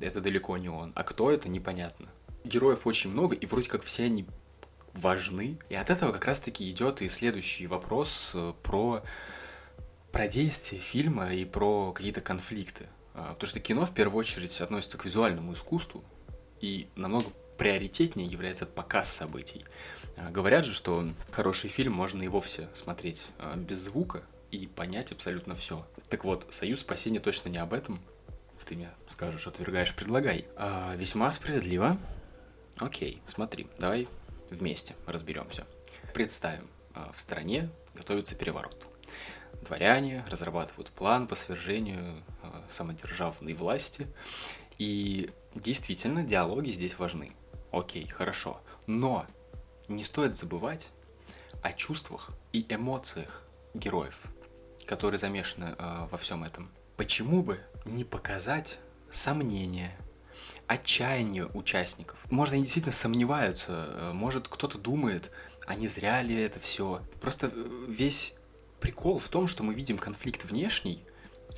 это 0.00 0.20
далеко 0.20 0.56
не 0.56 0.68
он. 0.68 0.92
А 0.94 1.04
кто 1.04 1.30
это, 1.30 1.48
непонятно. 1.48 2.08
Героев 2.44 2.86
очень 2.86 3.10
много, 3.10 3.36
и 3.36 3.46
вроде 3.46 3.68
как 3.68 3.82
все 3.84 4.04
они 4.04 4.26
важны. 4.94 5.58
И 5.68 5.74
от 5.74 5.90
этого 5.90 6.12
как 6.12 6.24
раз-таки 6.24 6.68
идет 6.70 7.02
и 7.02 7.08
следующий 7.08 7.66
вопрос 7.66 8.32
э, 8.34 8.52
про, 8.62 9.02
про 10.10 10.28
действие 10.28 10.80
фильма 10.80 11.32
и 11.32 11.44
про 11.44 11.92
какие-то 11.92 12.20
конфликты. 12.20 12.88
А, 13.14 13.34
потому 13.34 13.48
что 13.48 13.60
кино 13.60 13.86
в 13.86 13.94
первую 13.94 14.18
очередь 14.18 14.60
относится 14.60 14.98
к 14.98 15.04
визуальному 15.04 15.52
искусству 15.52 16.02
и 16.60 16.88
намного 16.96 17.26
приоритетнее 17.58 18.26
является 18.26 18.66
показ 18.66 19.12
событий. 19.12 19.64
А, 20.16 20.30
говорят 20.30 20.64
же, 20.64 20.74
что 20.74 21.08
хороший 21.30 21.70
фильм 21.70 21.92
можно 21.92 22.22
и 22.22 22.28
вовсе 22.28 22.68
смотреть 22.74 23.26
а, 23.38 23.56
без 23.56 23.80
звука 23.80 24.22
и 24.50 24.66
понять 24.66 25.12
абсолютно 25.12 25.54
все. 25.54 25.86
Так 26.08 26.24
вот, 26.24 26.46
«Союз 26.50 26.80
спасения» 26.80 27.20
точно 27.20 27.48
не 27.48 27.58
об 27.58 27.72
этом. 27.72 28.00
Ты 28.64 28.76
мне 28.76 28.90
скажешь, 29.08 29.46
отвергаешь, 29.46 29.94
предлагай. 29.94 30.46
А, 30.56 30.94
весьма 30.96 31.32
справедливо. 31.32 31.98
Окей, 32.78 33.22
смотри, 33.28 33.66
давай 33.78 34.08
вместе 34.50 34.94
разберемся. 35.06 35.66
Представим, 36.14 36.68
в 37.14 37.20
стране 37.20 37.70
готовится 37.94 38.34
переворот. 38.34 38.86
Дворяне 39.62 40.24
разрабатывают 40.28 40.90
план 40.90 41.26
по 41.26 41.34
свержению 41.34 42.22
самодержавной 42.70 43.54
власти. 43.54 44.06
И 44.78 45.30
действительно, 45.54 46.22
диалоги 46.22 46.70
здесь 46.70 46.98
важны. 46.98 47.32
Окей, 47.72 48.06
хорошо. 48.06 48.60
Но 48.86 49.26
не 49.88 50.04
стоит 50.04 50.36
забывать 50.36 50.90
о 51.62 51.72
чувствах 51.72 52.30
и 52.52 52.66
эмоциях 52.68 53.44
героев, 53.74 54.24
которые 54.86 55.18
замешаны 55.18 55.74
э, 55.78 56.06
во 56.10 56.18
всем 56.18 56.44
этом. 56.44 56.70
Почему 56.96 57.42
бы 57.42 57.60
не 57.86 58.04
показать 58.04 58.78
сомнения, 59.10 59.96
отчаяние 60.66 61.46
участников? 61.46 62.18
Может, 62.30 62.54
они 62.54 62.62
действительно 62.64 62.94
сомневаются, 62.94 63.86
э, 63.88 64.12
может, 64.12 64.48
кто-то 64.48 64.76
думает, 64.76 65.30
а 65.66 65.74
не 65.74 65.88
зря 65.88 66.20
ли 66.22 66.38
это 66.40 66.60
все. 66.60 67.00
Просто 67.20 67.50
э, 67.54 67.84
весь 67.88 68.34
прикол 68.80 69.18
в 69.18 69.28
том, 69.28 69.48
что 69.48 69.62
мы 69.62 69.74
видим 69.74 69.96
конфликт 69.96 70.44
внешний, 70.44 71.04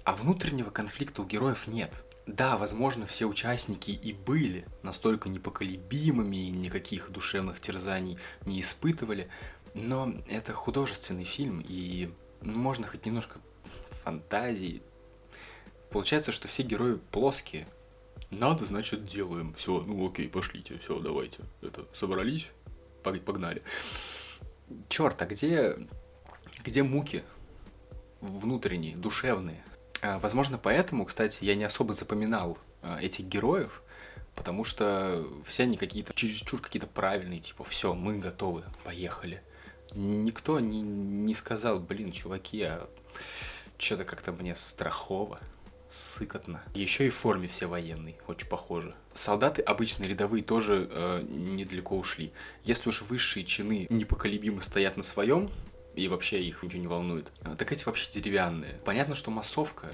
а 0.04 0.14
внутреннего 0.14 0.71
конфликта 0.71 1.23
у 1.23 1.25
героев 1.25 1.66
нет. 1.66 2.04
Да, 2.26 2.56
возможно, 2.56 3.06
все 3.06 3.26
участники 3.26 3.90
и 3.90 4.12
были 4.14 4.66
настолько 4.82 5.28
непоколебимыми 5.28 6.48
и 6.48 6.50
никаких 6.50 7.10
душевных 7.10 7.60
терзаний 7.60 8.18
не 8.46 8.62
испытывали, 8.62 9.28
но 9.74 10.14
это 10.26 10.52
художественный 10.54 11.24
фильм, 11.24 11.62
и 11.66 12.10
можно 12.40 12.86
хоть 12.86 13.04
немножко 13.04 13.40
фантазии. 14.04 14.82
Получается, 15.90 16.32
что 16.32 16.48
все 16.48 16.62
герои 16.62 16.98
плоские. 17.10 17.68
Надо, 18.30 18.64
значит, 18.64 19.04
делаем. 19.04 19.52
Все, 19.54 19.80
ну 19.82 20.08
окей, 20.08 20.28
пошлите, 20.28 20.78
все, 20.78 20.98
давайте. 21.00 21.40
Это, 21.60 21.84
собрались, 21.92 22.50
погнали. 23.02 23.62
Черт, 24.88 25.20
а 25.20 25.26
где, 25.26 25.76
где 26.64 26.82
муки 26.82 27.22
внутренние, 28.20 28.96
душевные? 28.96 29.62
А, 30.04 30.18
возможно, 30.18 30.58
поэтому, 30.58 31.06
кстати, 31.06 31.42
я 31.44 31.54
не 31.54 31.64
особо 31.64 31.94
запоминал 31.94 32.58
а, 32.82 33.00
этих 33.00 33.25
героев, 33.25 33.82
потому 34.34 34.62
что 34.62 35.26
все 35.46 35.62
они 35.62 35.78
какие-то 35.78 36.12
чересчур 36.12 36.61
какие-то 36.61 36.87
правильные, 36.87 37.40
типа, 37.40 37.64
все, 37.64 37.94
мы 37.94 38.18
готовы, 38.18 38.64
поехали. 38.84 39.42
Никто 39.94 40.61
не, 40.61 40.82
не 40.82 41.32
сказал, 41.32 41.80
блин, 41.80 42.12
чуваки, 42.12 42.62
а 42.64 42.87
что-то 43.78 44.04
как-то 44.04 44.32
мне 44.32 44.54
страхово, 44.54 45.40
сыкотно. 45.88 46.62
Еще 46.75 47.06
и 47.06 47.11
в 47.11 47.14
форме 47.14 47.49
все 47.49 47.64
военные, 47.64 48.16
очень 48.26 48.49
похожи. 48.49 48.94
Солдаты 49.14 49.62
обычные 49.62 50.11
рядовые 50.11 50.44
тоже 50.44 50.87
э, 50.90 51.23
недалеко 51.26 51.96
ушли. 51.96 52.30
Если 52.64 52.90
уж 52.90 53.00
высшие 53.00 53.46
чины 53.46 53.87
непоколебимо 53.88 54.61
стоят 54.61 54.99
на 54.99 55.02
своем, 55.02 55.50
и 55.94 56.08
вообще 56.08 56.42
их 56.42 56.62
ничего 56.62 56.80
не 56.80 56.88
волнует. 56.88 57.32
А, 57.42 57.56
так 57.56 57.72
эти 57.72 57.84
вообще 57.84 58.10
деревянные. 58.10 58.80
Понятно, 58.84 59.14
что 59.14 59.30
массовка, 59.30 59.88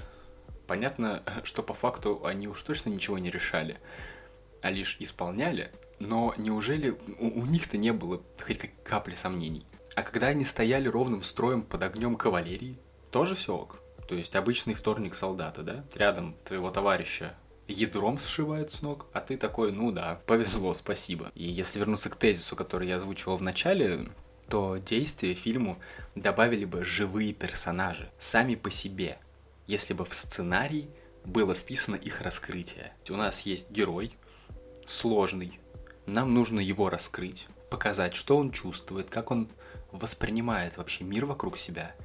понятно, 0.67 1.23
что 1.43 1.63
по 1.63 1.73
факту 1.73 2.25
они 2.25 2.47
уж 2.47 2.61
точно 2.63 2.89
ничего 2.89 3.17
не 3.17 3.29
решали, 3.29 3.77
а 4.61 4.71
лишь 4.71 4.97
исполняли, 4.99 5.71
но 5.99 6.33
неужели 6.37 6.91
у, 7.19 7.41
у 7.41 7.45
них-то 7.45 7.77
не 7.77 7.91
было 7.91 8.21
хоть 8.39 8.59
капли 8.83 9.15
сомнений? 9.15 9.65
А 9.95 10.03
когда 10.03 10.27
они 10.27 10.45
стояли 10.45 10.87
ровным 10.87 11.23
строем 11.23 11.63
под 11.63 11.83
огнем 11.83 12.15
кавалерии, 12.15 12.77
тоже 13.11 13.35
все 13.35 13.55
ок. 13.55 13.79
То 14.07 14.15
есть 14.15 14.35
обычный 14.35 14.73
вторник 14.73 15.15
солдата, 15.15 15.63
да? 15.63 15.85
Рядом 15.95 16.35
твоего 16.45 16.71
товарища 16.71 17.35
ядром 17.67 18.19
сшивает 18.19 18.71
с 18.71 18.81
ног, 18.81 19.07
а 19.13 19.21
ты 19.21 19.37
такой, 19.37 19.71
ну 19.71 19.91
да, 19.91 20.19
повезло, 20.25 20.73
спасибо. 20.73 21.31
И 21.35 21.45
если 21.45 21.79
вернуться 21.79 22.09
к 22.09 22.15
тезису, 22.15 22.55
который 22.55 22.87
я 22.87 22.97
озвучивал 22.97 23.37
в 23.37 23.41
начале, 23.41 24.09
то 24.51 24.75
действие 24.75 25.33
фильму 25.33 25.79
добавили 26.13 26.65
бы 26.65 26.83
живые 26.83 27.31
персонажи, 27.31 28.11
сами 28.19 28.55
по 28.55 28.69
себе, 28.69 29.17
если 29.65 29.93
бы 29.93 30.03
в 30.03 30.13
сценарий 30.13 30.89
было 31.23 31.55
вписано 31.55 31.95
их 31.95 32.19
раскрытие. 32.19 32.91
У 33.09 33.13
нас 33.13 33.43
есть 33.43 33.71
герой, 33.71 34.11
сложный, 34.85 35.57
нам 36.05 36.33
нужно 36.33 36.59
его 36.59 36.89
раскрыть, 36.89 37.47
показать, 37.69 38.13
что 38.13 38.35
он 38.35 38.51
чувствует, 38.51 39.09
как 39.09 39.31
он 39.31 39.47
воспринимает 39.93 40.75
вообще 40.75 41.05
мир 41.05 41.25
вокруг 41.25 41.57
себя. 41.57 41.95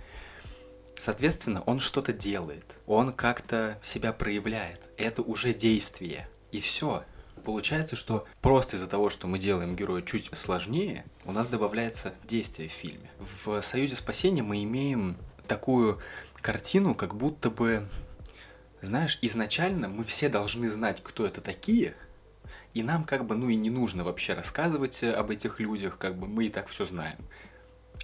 Соответственно, 0.97 1.63
он 1.63 1.81
что-то 1.81 2.13
делает, 2.13 2.77
он 2.87 3.13
как-то 3.13 3.81
себя 3.83 4.13
проявляет. 4.13 4.89
Это 4.97 5.21
уже 5.23 5.53
действие. 5.53 6.29
И 6.53 6.61
все. 6.61 7.03
Получается, 7.47 7.95
что 7.95 8.27
просто 8.43 8.75
из-за 8.75 8.89
того, 8.89 9.09
что 9.09 9.29
мы 9.29 9.39
делаем 9.39 9.77
героя 9.77 10.03
чуть 10.03 10.29
сложнее, 10.37 11.05
у 11.25 11.31
нас 11.31 11.47
добавляется 11.47 12.13
действие 12.25 12.69
в 12.69 12.73
фильме. 12.73 13.09
В 13.21 13.63
«Союзе 13.63 13.95
спасения» 13.95 14.43
мы 14.43 14.65
имеем 14.65 15.17
такую 15.47 16.01
картину, 16.43 16.97
как 16.97 17.15
будто 17.15 17.49
бы, 17.49 17.89
знаешь, 18.83 19.21
изначально 19.23 19.89
мы 19.89 20.03
все 20.03 20.29
должны 20.29 20.69
знать, 20.69 21.01
кто 21.05 21.25
это 21.25 21.41
такие, 21.41 21.95
и 22.75 22.83
нам 22.83 23.05
как 23.05 23.25
бы, 23.25 23.37
ну 23.37 23.49
и 23.49 23.55
не 23.55 23.71
нужно 23.71 24.03
вообще 24.03 24.35
рассказывать 24.35 25.05
об 25.05 25.31
этих 25.31 25.61
людях, 25.61 25.99
как 25.99 26.19
бы 26.19 26.27
мы 26.27 26.47
и 26.47 26.51
так 26.51 26.67
все 26.67 26.85
знаем. 26.85 27.19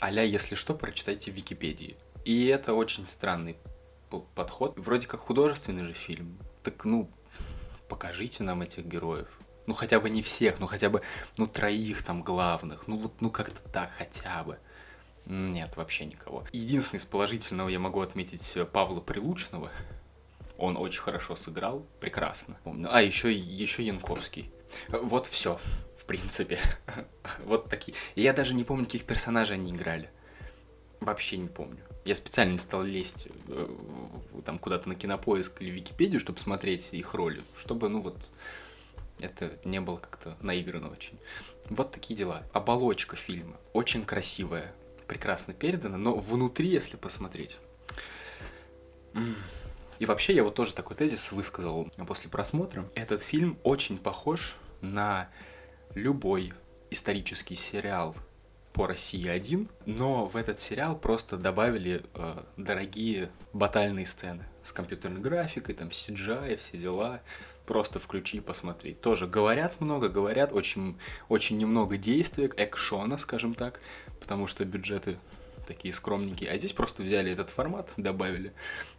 Аля, 0.01 0.25
если 0.25 0.55
что, 0.55 0.73
прочитайте 0.73 1.33
в 1.33 1.35
Википедии. 1.35 1.97
И 2.25 2.47
это 2.47 2.75
очень 2.75 3.09
странный 3.09 3.57
подход. 4.37 4.75
Вроде 4.77 5.09
как 5.09 5.19
художественный 5.19 5.85
же 5.85 5.95
фильм. 5.95 6.39
Так, 6.63 6.85
ну, 6.85 7.11
покажите 7.93 8.43
нам 8.43 8.63
этих 8.63 8.87
героев. 8.87 9.29
Ну, 9.67 9.75
хотя 9.75 10.01
бы 10.01 10.09
не 10.09 10.23
всех, 10.23 10.59
ну, 10.59 10.67
хотя 10.67 10.89
бы, 10.89 11.03
ну, 11.37 11.47
троих 11.47 12.03
там 12.03 12.23
главных. 12.23 12.89
Ну, 12.89 12.97
вот, 12.97 13.21
ну, 13.21 13.29
как-то 13.29 13.61
так 13.69 13.91
хотя 13.91 14.43
бы. 14.45 14.59
Нет, 15.27 15.77
вообще 15.77 16.07
никого. 16.07 16.45
Единственный 16.53 17.01
из 17.01 17.05
положительного 17.05 17.69
я 17.69 17.79
могу 17.79 18.01
отметить 18.01 18.51
э, 18.57 18.65
Павла 18.65 19.01
Прилучного. 19.01 19.71
Он 20.57 20.79
очень 20.79 21.03
хорошо 21.03 21.37
сыграл, 21.37 21.85
прекрасно. 22.01 22.57
А, 22.89 23.03
еще, 23.03 23.31
еще 23.31 23.85
Янковский. 23.85 24.51
Вот 24.89 25.27
все, 25.27 25.61
в 25.95 26.07
принципе. 26.07 26.59
вот 27.45 27.69
такие. 27.69 27.95
Я 28.17 28.33
даже 28.33 28.55
не 28.55 28.65
помню, 28.65 28.87
каких 28.87 29.05
персонажей 29.05 29.57
они 29.57 29.71
играли. 29.71 30.09
Вообще 31.03 31.37
не 31.37 31.49
помню. 31.49 31.81
Я 32.05 32.15
специально 32.15 32.53
не 32.53 32.59
стал 32.61 32.85
лезть 32.85 33.29
э, 33.49 33.69
там 34.45 34.59
куда-то 34.59 34.89
на 34.89 34.95
кинопоиск 34.95 35.61
или 35.61 35.71
Википедию, 35.71 36.21
чтобы 36.21 36.39
смотреть 36.39 36.91
их 36.93 37.15
роли, 37.15 37.43
чтобы, 37.59 37.89
ну 37.89 38.03
вот, 38.03 38.17
это 39.19 39.59
не 39.65 39.81
было 39.81 39.97
как-то 39.97 40.37
наиграно 40.41 40.91
очень. 40.91 41.19
Вот 41.71 41.91
такие 41.91 42.17
дела. 42.17 42.45
Оболочка 42.53 43.17
фильма 43.17 43.57
очень 43.73 44.05
красивая, 44.05 44.73
прекрасно 45.09 45.55
передана, 45.55 45.99
но 45.99 46.17
внутри, 46.17 46.69
если 46.69 46.97
посмотреть... 46.97 47.59
И 49.99 50.07
вообще 50.07 50.35
я 50.35 50.43
вот 50.43 50.55
тоже 50.55 50.75
такой 50.75 50.97
тезис 50.97 51.31
высказал 51.31 51.89
после 52.09 52.31
просмотра. 52.31 52.89
Этот 52.95 53.23
фильм 53.23 53.59
очень 53.63 53.99
похож 53.99 54.57
на 54.81 55.29
любой 55.95 56.53
исторический 56.91 57.55
сериал 57.55 58.17
по 58.73 58.87
России 58.87 59.29
один, 59.29 59.69
но 59.87 60.27
в 60.27 60.37
этот 60.37 60.59
сериал 60.59 60.97
просто 60.97 61.37
добавили 61.37 62.05
э, 62.15 62.43
дорогие 62.57 63.31
батальные 63.53 64.07
сцены 64.07 64.47
с 64.65 64.73
компьютерной 64.73 65.21
графикой, 65.21 65.75
там 65.75 65.89
CGI, 65.89 66.57
все 66.57 66.79
дела. 66.79 67.21
Просто 67.67 68.01
включи 68.01 68.39
и 68.39 68.41
посмотри. 68.41 68.93
Тоже 68.93 69.29
говорят 69.29 69.81
много, 69.81 70.09
говорят, 70.09 70.53
очень, 70.53 70.99
очень 71.29 71.59
немного 71.59 71.97
действия, 71.97 72.51
экшона, 72.57 73.19
скажем 73.19 73.55
так, 73.55 73.81
потому 74.19 74.49
что 74.49 74.65
бюджеты 74.65 75.17
такие 75.67 75.95
скромненькие. 75.95 76.51
А 76.51 76.59
здесь 76.59 76.73
просто 76.73 77.03
взяли 77.03 77.31
этот 77.31 77.51
формат, 77.51 77.93
добавили 77.97 78.53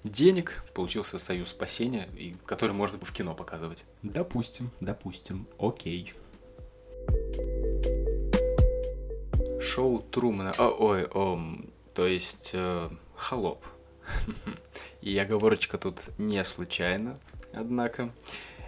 денег, 0.04 0.64
получился 0.74 1.18
союз 1.18 1.50
спасения, 1.50 2.08
и 2.18 2.36
который 2.46 2.72
можно 2.72 2.98
в 3.00 3.12
кино 3.12 3.36
показывать. 3.36 3.86
Допустим, 4.02 4.72
допустим, 4.80 5.48
окей. 5.60 6.14
Шоу 9.64 10.00
Трумана, 10.00 10.52
о, 10.58 10.70
ой, 10.70 11.06
о, 11.06 11.40
то 11.94 12.06
есть 12.06 12.52
э, 12.54 12.90
холоп. 13.16 13.66
И 15.02 15.18
оговорочка 15.18 15.78
тут 15.78 16.10
не 16.18 16.44
случайно, 16.44 17.18
однако. 17.54 18.12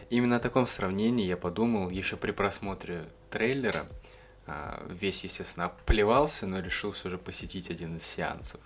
Именно 0.10 0.38
о 0.38 0.40
таком 0.40 0.68
сравнении 0.68 1.26
я 1.26 1.36
подумал 1.36 1.90
еще 1.90 2.16
при 2.16 2.32
просмотре 2.32 3.06
трейлера. 3.30 3.86
А, 4.48 4.86
весь, 4.88 5.24
естественно, 5.24 5.72
плевался, 5.86 6.46
но 6.48 6.60
решил 6.60 6.92
все 6.92 7.10
же 7.10 7.18
посетить 7.18 7.72
один 7.72 7.98
из 7.98 8.04
сеансов. 8.04 8.62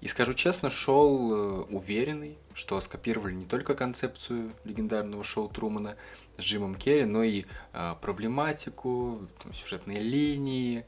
И 0.00 0.08
скажу 0.08 0.34
честно, 0.34 0.70
шел 0.70 1.32
э, 1.32 1.62
уверенный, 1.70 2.36
что 2.54 2.80
скопировали 2.80 3.32
не 3.32 3.46
только 3.46 3.74
концепцию 3.74 4.52
легендарного 4.64 5.22
шоу 5.22 5.48
Трумана 5.48 5.96
с 6.36 6.42
Джимом 6.42 6.74
Керри, 6.74 7.04
но 7.04 7.22
и 7.22 7.44
а, 7.72 7.94
проблематику, 7.94 9.28
сюжетные 9.54 10.00
линии 10.00 10.84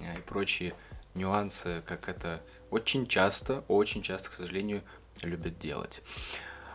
и 0.00 0.20
прочие 0.22 0.74
нюансы, 1.14 1.82
как 1.86 2.08
это 2.08 2.42
очень 2.70 3.06
часто, 3.06 3.64
очень 3.68 4.02
часто, 4.02 4.30
к 4.30 4.34
сожалению, 4.34 4.82
любят 5.22 5.58
делать. 5.58 6.02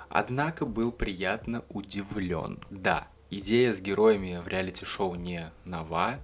Однако 0.10 0.66
был 0.66 0.92
приятно 0.92 1.64
удивлен. 1.70 2.60
Да, 2.70 3.08
идея 3.30 3.72
с 3.74 3.80
героями 3.80 4.42
в 4.44 4.48
реалити-шоу 4.48 5.16
не 5.16 5.52
нова, 5.64 6.20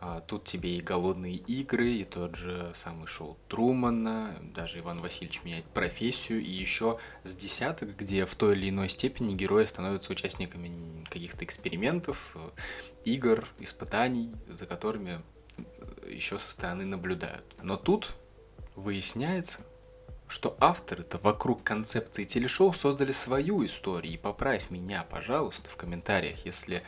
а, 0.00 0.20
тут 0.20 0.44
тебе 0.44 0.76
и 0.76 0.80
голодные 0.80 1.34
игры, 1.34 1.90
и 1.90 2.04
тот 2.04 2.36
же 2.36 2.70
самый 2.74 3.08
шоу 3.08 3.36
Трумана, 3.48 4.38
даже 4.54 4.78
Иван 4.78 4.98
Васильевич 4.98 5.42
меняет 5.42 5.64
профессию, 5.64 6.40
и 6.40 6.48
еще 6.48 6.98
с 7.24 7.34
десяток, 7.34 7.96
где 7.96 8.24
в 8.24 8.34
той 8.36 8.56
или 8.56 8.70
иной 8.70 8.88
степени 8.90 9.34
герои 9.34 9.64
становятся 9.64 10.12
участниками 10.12 11.04
каких-то 11.10 11.44
экспериментов, 11.44 12.30
э, 12.36 12.50
игр, 13.04 13.48
испытаний, 13.58 14.32
за 14.48 14.66
которыми 14.66 15.20
э, 15.20 15.37
еще 16.08 16.38
со 16.38 16.50
стороны 16.50 16.84
наблюдают. 16.84 17.44
Но 17.62 17.76
тут 17.76 18.14
выясняется, 18.74 19.60
что 20.26 20.56
авторы-то 20.60 21.18
вокруг 21.18 21.62
концепции 21.62 22.24
телешоу 22.24 22.72
создали 22.72 23.12
свою 23.12 23.64
историю. 23.64 24.12
И 24.12 24.16
поправь 24.16 24.70
меня, 24.70 25.04
пожалуйста, 25.08 25.70
в 25.70 25.76
комментариях, 25.76 26.44
если 26.44 26.82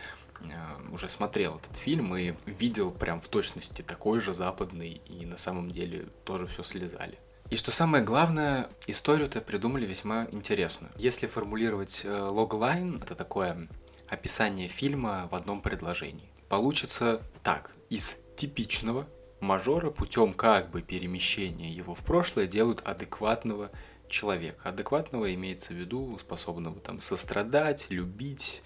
Э, 0.49 0.93
уже 0.93 1.09
смотрел 1.09 1.57
этот 1.57 1.77
фильм 1.77 2.17
и 2.17 2.35
видел 2.47 2.91
прям 2.91 3.21
в 3.21 3.29
точности 3.29 3.83
такой 3.83 4.21
же 4.21 4.35
западный, 4.35 5.01
и 5.07 5.27
на 5.27 5.39
самом 5.39 5.71
деле 5.71 6.09
тоже 6.25 6.47
все 6.47 6.63
слезали. 6.63 7.19
И 7.51 7.57
что 7.57 7.73
самое 7.73 8.05
главное, 8.05 8.71
историю-то 8.87 9.41
придумали 9.41 9.85
весьма 9.85 10.27
интересную. 10.31 10.93
Если 10.97 11.27
формулировать 11.27 12.03
э, 12.05 12.11
логлайн, 12.11 13.01
это 13.03 13.15
такое 13.15 13.69
описание 14.09 14.69
фильма 14.69 15.29
в 15.31 15.35
одном 15.35 15.61
предложении. 15.61 16.31
Получится 16.49 17.23
так. 17.43 17.73
Из 17.91 18.19
типичного 18.41 19.07
мажора 19.41 19.91
путем 19.91 20.33
как 20.33 20.71
бы 20.71 20.81
перемещения 20.81 21.71
его 21.71 21.93
в 21.95 22.03
прошлое 22.03 22.47
делают 22.47 22.81
адекватного 22.85 23.71
человека. 24.09 24.71
Адекватного 24.71 25.35
имеется 25.35 25.75
в 25.75 25.77
виду 25.77 26.19
способного 26.19 26.81
там 26.81 27.01
сострадать, 27.01 27.87
любить, 27.91 28.63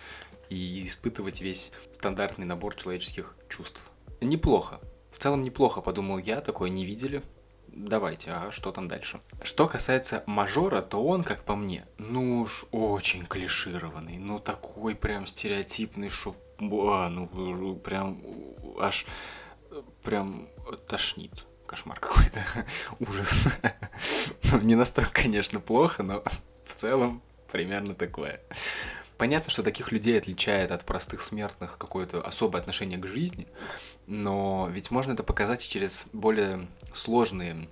и 0.48 0.86
испытывать 0.86 1.40
весь 1.40 1.72
стандартный 1.94 2.46
набор 2.46 2.76
человеческих 2.76 3.34
чувств. 3.48 3.82
Неплохо. 4.20 4.80
В 5.10 5.18
целом 5.18 5.42
неплохо, 5.42 5.80
подумал 5.80 6.18
я, 6.18 6.40
такое 6.40 6.70
не 6.70 6.84
видели. 6.84 7.22
Давайте, 7.66 8.30
а 8.30 8.50
что 8.52 8.70
там 8.70 8.86
дальше? 8.86 9.20
Что 9.42 9.66
касается 9.66 10.22
мажора, 10.26 10.80
то 10.80 11.04
он, 11.04 11.24
как 11.24 11.42
по 11.42 11.56
мне, 11.56 11.86
ну 11.98 12.42
уж 12.42 12.66
очень 12.70 13.26
клишированный, 13.26 14.18
ну 14.18 14.38
такой 14.38 14.94
прям 14.94 15.26
стереотипный, 15.26 16.08
что, 16.08 16.36
а, 16.60 17.08
ну 17.08 17.74
прям 17.76 18.22
аж 18.78 19.06
прям 20.04 20.48
тошнит. 20.86 21.32
Кошмар 21.66 21.98
какой-то, 21.98 22.44
ужас. 23.00 23.48
ну, 24.52 24.60
не 24.60 24.74
настолько, 24.74 25.10
конечно, 25.12 25.60
плохо, 25.60 26.02
но 26.02 26.22
в 26.66 26.74
целом 26.74 27.22
примерно 27.50 27.94
такое. 27.94 28.40
Понятно, 29.16 29.50
что 29.50 29.62
таких 29.62 29.92
людей 29.92 30.18
отличает 30.18 30.70
от 30.72 30.84
простых 30.84 31.22
смертных 31.22 31.78
какое-то 31.78 32.20
особое 32.20 32.60
отношение 32.60 32.98
к 32.98 33.06
жизни, 33.06 33.46
но 34.06 34.68
ведь 34.70 34.90
можно 34.90 35.12
это 35.12 35.22
показать 35.22 35.66
через 35.66 36.04
более 36.12 36.66
сложные 36.92 37.68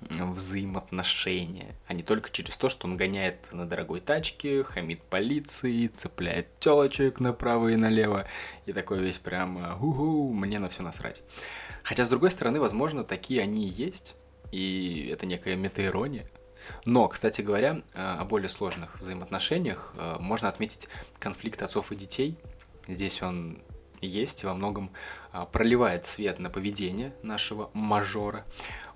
взаимоотношения, 0.00 1.74
а 1.86 1.94
не 1.94 2.02
только 2.02 2.30
через 2.30 2.56
то, 2.56 2.68
что 2.68 2.86
он 2.86 2.96
гоняет 2.96 3.52
на 3.52 3.66
дорогой 3.66 4.00
тачке, 4.00 4.62
хамит 4.62 5.02
полиции, 5.02 5.86
цепляет 5.88 6.58
телочек 6.60 7.20
направо 7.20 7.68
и 7.68 7.76
налево, 7.76 8.26
и 8.66 8.72
такой 8.72 9.00
весь 9.00 9.18
прям 9.18 9.56
«Угу, 9.82 10.32
мне 10.32 10.58
на 10.58 10.68
все 10.68 10.82
насрать». 10.82 11.22
Хотя, 11.82 12.04
с 12.04 12.08
другой 12.08 12.30
стороны, 12.30 12.60
возможно, 12.60 13.04
такие 13.04 13.42
они 13.42 13.68
и 13.68 13.72
есть, 13.72 14.16
и 14.52 15.08
это 15.12 15.26
некая 15.26 15.56
метаирония. 15.56 16.26
Но, 16.84 17.06
кстати 17.08 17.42
говоря, 17.42 17.82
э, 17.94 18.16
о 18.18 18.24
более 18.24 18.48
сложных 18.48 19.00
взаимоотношениях 19.00 19.94
э, 19.96 20.16
можно 20.18 20.48
отметить 20.48 20.88
конфликт 21.18 21.62
отцов 21.62 21.92
и 21.92 21.96
детей. 21.96 22.38
Здесь 22.88 23.22
он 23.22 23.62
есть 24.00 24.42
и 24.42 24.46
во 24.46 24.54
многом 24.54 24.90
проливает 25.52 26.06
свет 26.06 26.38
на 26.38 26.50
поведение 26.50 27.14
нашего 27.22 27.70
мажора. 27.72 28.44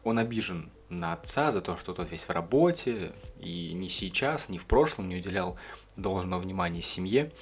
Он 0.05 0.19
обижен 0.19 0.71
на 0.91 1.15
отца 1.15 1.51
за 1.51 1.61
то, 1.61 1.77
что 1.77 1.95
тот 1.95 2.11
весь 2.11 2.25
в 2.25 2.31
работе, 2.31 3.13
и 3.39 3.73
ни 3.73 3.89
сейчас, 3.89 4.49
ни 4.49 4.59
в 4.59 4.67
прошлом 4.67 5.09
не 5.09 5.17
уделял 5.17 5.59
должного 5.97 6.41
внимания 6.41 6.83
семье. 6.83 7.33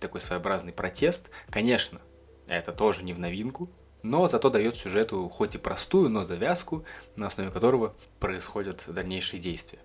Такой 0.00 0.20
своеобразный 0.20 0.72
протест. 0.72 1.30
Конечно, 1.50 2.00
это 2.46 2.72
тоже 2.72 3.04
не 3.04 3.12
в 3.12 3.18
новинку, 3.18 3.70
но 4.02 4.26
зато 4.26 4.50
дает 4.50 4.74
сюжету 4.74 5.28
хоть 5.28 5.54
и 5.54 5.58
простую, 5.58 6.08
но 6.08 6.24
завязку, 6.24 6.84
на 7.16 7.26
основе 7.26 7.50
которого 7.50 7.94
происходят 8.18 8.84
дальнейшие 8.88 9.40
действия. 9.40 9.78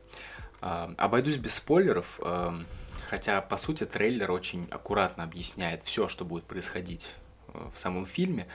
А, 0.62 0.94
обойдусь 0.98 1.36
без 1.36 1.56
спойлеров, 1.56 2.20
а, 2.24 2.58
Хотя, 3.10 3.42
по 3.42 3.58
сути, 3.58 3.86
трейлер 3.86 4.32
очень 4.32 4.68
аккуратно 4.72 5.24
объясняет 5.24 5.84
все, 5.84 6.08
что 6.08 6.26
будет 6.26 6.46
происходить 6.46 7.14
э, 7.50 7.70
в 7.74 7.78
самом 7.78 8.06
фильме. 8.06 8.48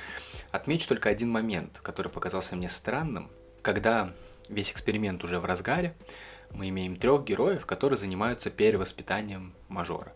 Отмечу 0.50 0.88
только 0.88 1.08
один 1.08 1.30
момент, 1.30 1.78
который 1.82 2.10
показался 2.10 2.56
мне 2.56 2.68
странным. 2.68 3.30
Когда 3.62 4.12
весь 4.48 4.72
эксперимент 4.72 5.22
уже 5.22 5.38
в 5.38 5.44
разгаре, 5.44 5.94
мы 6.50 6.68
имеем 6.70 6.96
трех 6.96 7.24
героев, 7.24 7.66
которые 7.66 7.98
занимаются 7.98 8.50
перевоспитанием 8.50 9.54
мажора. 9.68 10.12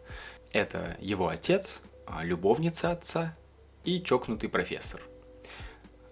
Это 0.52 0.96
его 1.00 1.28
отец, 1.28 1.80
а, 2.06 2.24
любовница 2.24 2.90
отца 2.90 3.36
и 3.84 4.00
чокнутый 4.02 4.48
профессор. 4.48 5.02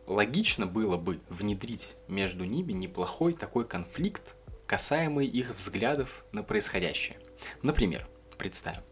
Логично 0.06 0.66
было 0.66 0.96
бы 0.96 1.20
внедрить 1.28 1.96
между 2.08 2.44
ними 2.44 2.72
неплохой 2.72 3.32
такой 3.32 3.66
конфликт, 3.66 4.34
касаемый 4.66 5.26
их 5.26 5.54
взглядов 5.54 6.24
на 6.32 6.42
происходящее. 6.42 7.18
Например, 7.62 8.06
представим, 8.36 8.82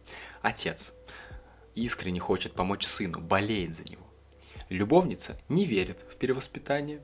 отец 0.40 0.94
искренне 1.74 2.20
хочет 2.20 2.54
помочь 2.54 2.86
сыну, 2.86 3.20
болеет 3.20 3.74
за 3.74 3.84
него. 3.84 4.06
Любовница 4.68 5.38
не 5.48 5.66
верит 5.66 6.04
в 6.10 6.16
перевоспитание, 6.16 7.02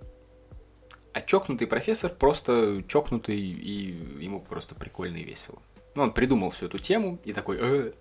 а 1.16 1.22
чокнутый 1.22 1.66
профессор 1.66 2.12
просто 2.12 2.85
чокнутый, 2.87 3.40
и 3.40 3.96
ему 4.22 4.38
просто 4.38 4.74
прикольно 4.74 5.16
и 5.16 5.24
весело. 5.24 5.62
Ну, 5.94 6.02
он 6.02 6.12
придумал 6.12 6.50
всю 6.50 6.66
эту 6.66 6.79
тему 6.79 7.18
и 7.24 7.33
такой 7.33 7.57
э, 7.59 7.92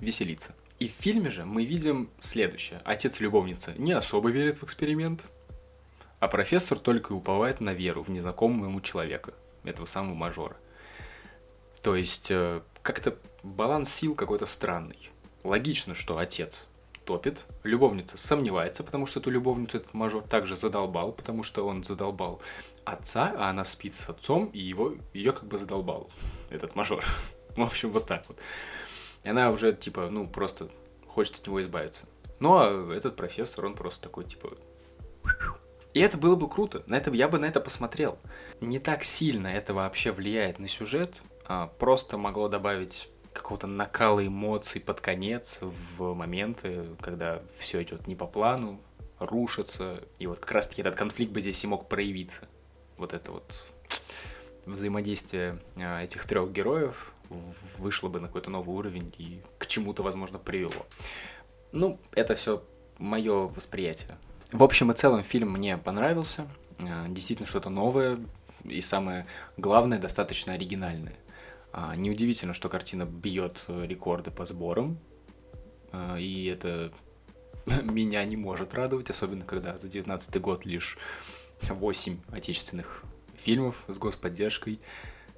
веселится. 0.00 0.54
И 0.78 0.88
в 0.88 0.92
фильме 0.92 1.28
же 1.28 1.44
мы 1.44 1.66
видим 1.66 2.08
следующее. 2.20 2.80
Отец 2.86 3.20
любовницы 3.20 3.74
не 3.76 3.92
особо 3.92 4.30
верит 4.30 4.56
в 4.56 4.64
эксперимент, 4.64 5.26
а 6.20 6.26
профессор 6.26 6.78
только 6.78 7.12
уповает 7.12 7.60
на 7.60 7.74
веру 7.74 8.02
в 8.02 8.08
незнакомого 8.08 8.64
ему 8.64 8.80
человека, 8.80 9.34
этого 9.64 9.84
самого 9.84 10.14
мажора. 10.14 10.56
То 11.82 11.94
есть, 11.94 12.30
э, 12.30 12.62
как-то 12.80 13.18
баланс 13.42 13.92
сил 13.92 14.14
какой-то 14.14 14.46
странный. 14.46 15.10
Логично, 15.42 15.94
что 15.94 16.16
отец 16.16 16.66
топит, 17.04 17.44
любовница 17.62 18.18
сомневается, 18.18 18.84
потому 18.84 19.06
что 19.06 19.20
эту 19.20 19.30
любовницу 19.30 19.78
этот 19.78 19.94
мажор 19.94 20.22
также 20.22 20.56
задолбал, 20.56 21.12
потому 21.12 21.42
что 21.42 21.66
он 21.66 21.82
задолбал 21.82 22.40
отца, 22.84 23.34
а 23.36 23.50
она 23.50 23.64
спит 23.64 23.94
с 23.94 24.08
отцом, 24.08 24.46
и 24.46 24.58
его, 24.58 24.94
ее 25.12 25.32
как 25.32 25.44
бы 25.44 25.58
задолбал 25.58 26.10
этот 26.50 26.74
мажор. 26.74 27.04
В 27.56 27.62
общем, 27.62 27.90
вот 27.90 28.06
так 28.06 28.24
вот. 28.28 28.38
И 29.22 29.28
она 29.28 29.50
уже, 29.50 29.72
типа, 29.72 30.08
ну, 30.10 30.26
просто 30.26 30.68
хочет 31.06 31.36
от 31.36 31.46
него 31.46 31.62
избавиться. 31.62 32.06
Ну, 32.40 32.56
а 32.56 32.92
этот 32.94 33.16
профессор, 33.16 33.66
он 33.66 33.74
просто 33.74 34.02
такой, 34.02 34.24
типа... 34.24 34.50
И 35.94 36.00
это 36.00 36.18
было 36.18 36.34
бы 36.34 36.48
круто. 36.48 36.82
На 36.86 36.96
это, 36.96 37.12
я 37.12 37.28
бы 37.28 37.38
на 37.38 37.44
это 37.44 37.60
посмотрел. 37.60 38.18
Не 38.60 38.80
так 38.80 39.04
сильно 39.04 39.46
это 39.46 39.72
вообще 39.72 40.10
влияет 40.10 40.58
на 40.58 40.68
сюжет. 40.68 41.14
А 41.46 41.68
просто 41.68 42.18
могло 42.18 42.48
добавить 42.48 43.08
какого-то 43.34 43.66
накала 43.66 44.26
эмоций 44.26 44.80
под 44.80 45.00
конец 45.00 45.58
в 45.60 46.14
моменты, 46.14 46.86
когда 47.00 47.42
все 47.58 47.82
идет 47.82 48.06
не 48.06 48.14
по 48.14 48.26
плану, 48.26 48.80
рушится. 49.18 50.02
И 50.18 50.26
вот 50.26 50.38
как 50.38 50.52
раз-таки 50.52 50.80
этот 50.80 50.96
конфликт 50.96 51.32
бы 51.32 51.40
здесь 51.40 51.62
и 51.64 51.66
мог 51.66 51.88
проявиться. 51.88 52.48
Вот 52.96 53.12
это 53.12 53.32
вот 53.32 53.64
взаимодействие 54.66 55.58
а, 55.76 56.02
этих 56.02 56.24
трех 56.26 56.52
героев 56.52 57.12
вышло 57.78 58.08
бы 58.08 58.20
на 58.20 58.28
какой-то 58.28 58.50
новый 58.50 58.74
уровень 58.76 59.12
и 59.18 59.42
к 59.58 59.66
чему-то, 59.66 60.02
возможно, 60.02 60.38
привело. 60.38 60.86
Ну, 61.72 61.98
это 62.12 62.34
все 62.34 62.62
мое 62.98 63.48
восприятие. 63.48 64.16
В 64.52 64.62
общем 64.62 64.90
и 64.92 64.94
целом 64.94 65.22
фильм 65.22 65.50
мне 65.50 65.76
понравился. 65.76 66.46
А, 66.80 67.06
действительно 67.08 67.48
что-то 67.48 67.70
новое 67.70 68.18
и 68.64 68.80
самое 68.80 69.26
главное, 69.56 69.98
достаточно 69.98 70.54
оригинальное. 70.54 71.16
А, 71.76 71.96
неудивительно, 71.96 72.54
что 72.54 72.68
картина 72.68 73.04
бьет 73.04 73.64
э, 73.66 73.84
рекорды 73.88 74.30
по 74.30 74.44
сборам, 74.44 74.96
а, 75.90 76.16
и 76.16 76.44
это 76.44 76.92
меня 77.82 78.24
не 78.24 78.36
может 78.36 78.74
радовать, 78.74 79.10
особенно 79.10 79.44
когда 79.44 79.76
за 79.76 79.88
19 79.88 80.40
год 80.40 80.64
лишь 80.64 80.96
8 81.62 82.18
отечественных 82.30 83.02
фильмов 83.36 83.82
с 83.88 83.98
господдержкой 83.98 84.78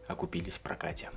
окупились 0.08 0.56
в 0.56 0.60
прокате. 0.60 1.08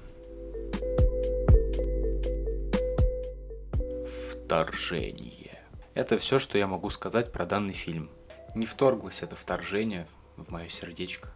Вторжение. 4.31 5.59
Это 5.95 6.17
все, 6.17 6.39
что 6.39 6.57
я 6.57 6.65
могу 6.65 6.89
сказать 6.91 7.33
про 7.33 7.45
данный 7.45 7.73
фильм. 7.73 8.09
Не 8.55 8.65
вторглось 8.65 9.21
это 9.21 9.35
вторжение 9.35 10.07
в 10.37 10.49
мое 10.49 10.69
сердечко, 10.69 11.33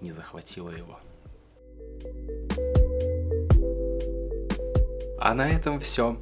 не 0.00 0.12
захватило 0.12 0.70
его. 0.70 0.98
А 5.18 5.32
на 5.32 5.50
этом 5.50 5.80
все. 5.80 6.18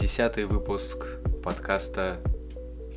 Десятый 0.00 0.46
выпуск 0.46 1.04
подкаста 1.44 2.18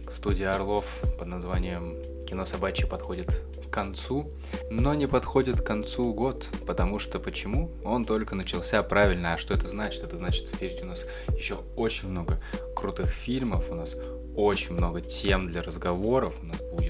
студия 0.09 0.53
Орлов 0.53 0.85
под 1.19 1.27
названием 1.27 1.97
«Кино 2.25 2.45
собачье» 2.45 2.87
подходит 2.87 3.41
к 3.67 3.69
концу, 3.69 4.31
но 4.71 4.93
не 4.93 5.07
подходит 5.07 5.59
к 5.59 5.65
концу 5.65 6.13
год, 6.13 6.47
потому 6.65 6.99
что 6.99 7.19
почему? 7.19 7.69
Он 7.83 8.05
только 8.05 8.33
начался 8.33 8.81
правильно, 8.81 9.33
а 9.33 9.37
что 9.37 9.53
это 9.53 9.67
значит? 9.67 10.03
Это 10.03 10.15
значит, 10.15 10.47
впереди 10.47 10.83
у 10.83 10.87
нас 10.87 11.05
еще 11.37 11.57
очень 11.75 12.09
много 12.09 12.41
крутых 12.73 13.09
фильмов, 13.09 13.69
у 13.71 13.75
нас 13.75 13.97
очень 14.37 14.73
много 14.73 15.01
тем 15.01 15.51
для 15.51 15.61
разговоров, 15.61 16.39
у 16.41 16.45
нас 16.45 16.61
будет 16.61 16.88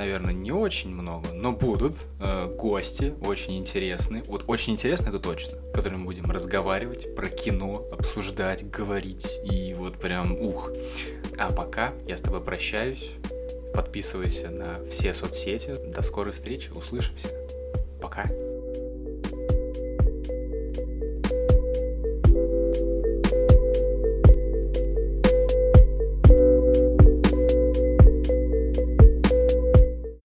наверное, 0.00 0.32
не 0.32 0.50
очень 0.50 0.90
много, 0.94 1.28
но 1.34 1.52
будут 1.52 1.94
э, 2.20 2.54
гости 2.56 3.12
очень 3.20 3.58
интересные. 3.58 4.22
Вот 4.26 4.44
очень 4.46 4.72
интересно 4.72 5.10
это 5.10 5.20
точно, 5.20 5.58
с 5.58 5.74
которыми 5.74 5.98
мы 5.98 6.04
будем 6.06 6.30
разговаривать 6.30 7.14
про 7.14 7.28
кино, 7.28 7.84
обсуждать, 7.92 8.68
говорить 8.70 9.38
и 9.44 9.74
вот 9.74 9.98
прям 9.98 10.32
ух. 10.32 10.70
А 11.38 11.52
пока 11.52 11.92
я 12.06 12.16
с 12.16 12.20
тобой 12.20 12.40
прощаюсь. 12.40 13.12
Подписывайся 13.74 14.48
на 14.48 14.74
все 14.90 15.14
соцсети. 15.14 15.76
До 15.94 16.02
скорой 16.02 16.32
встречи. 16.32 16.70
Услышимся. 16.70 17.28
Пока. 18.00 18.24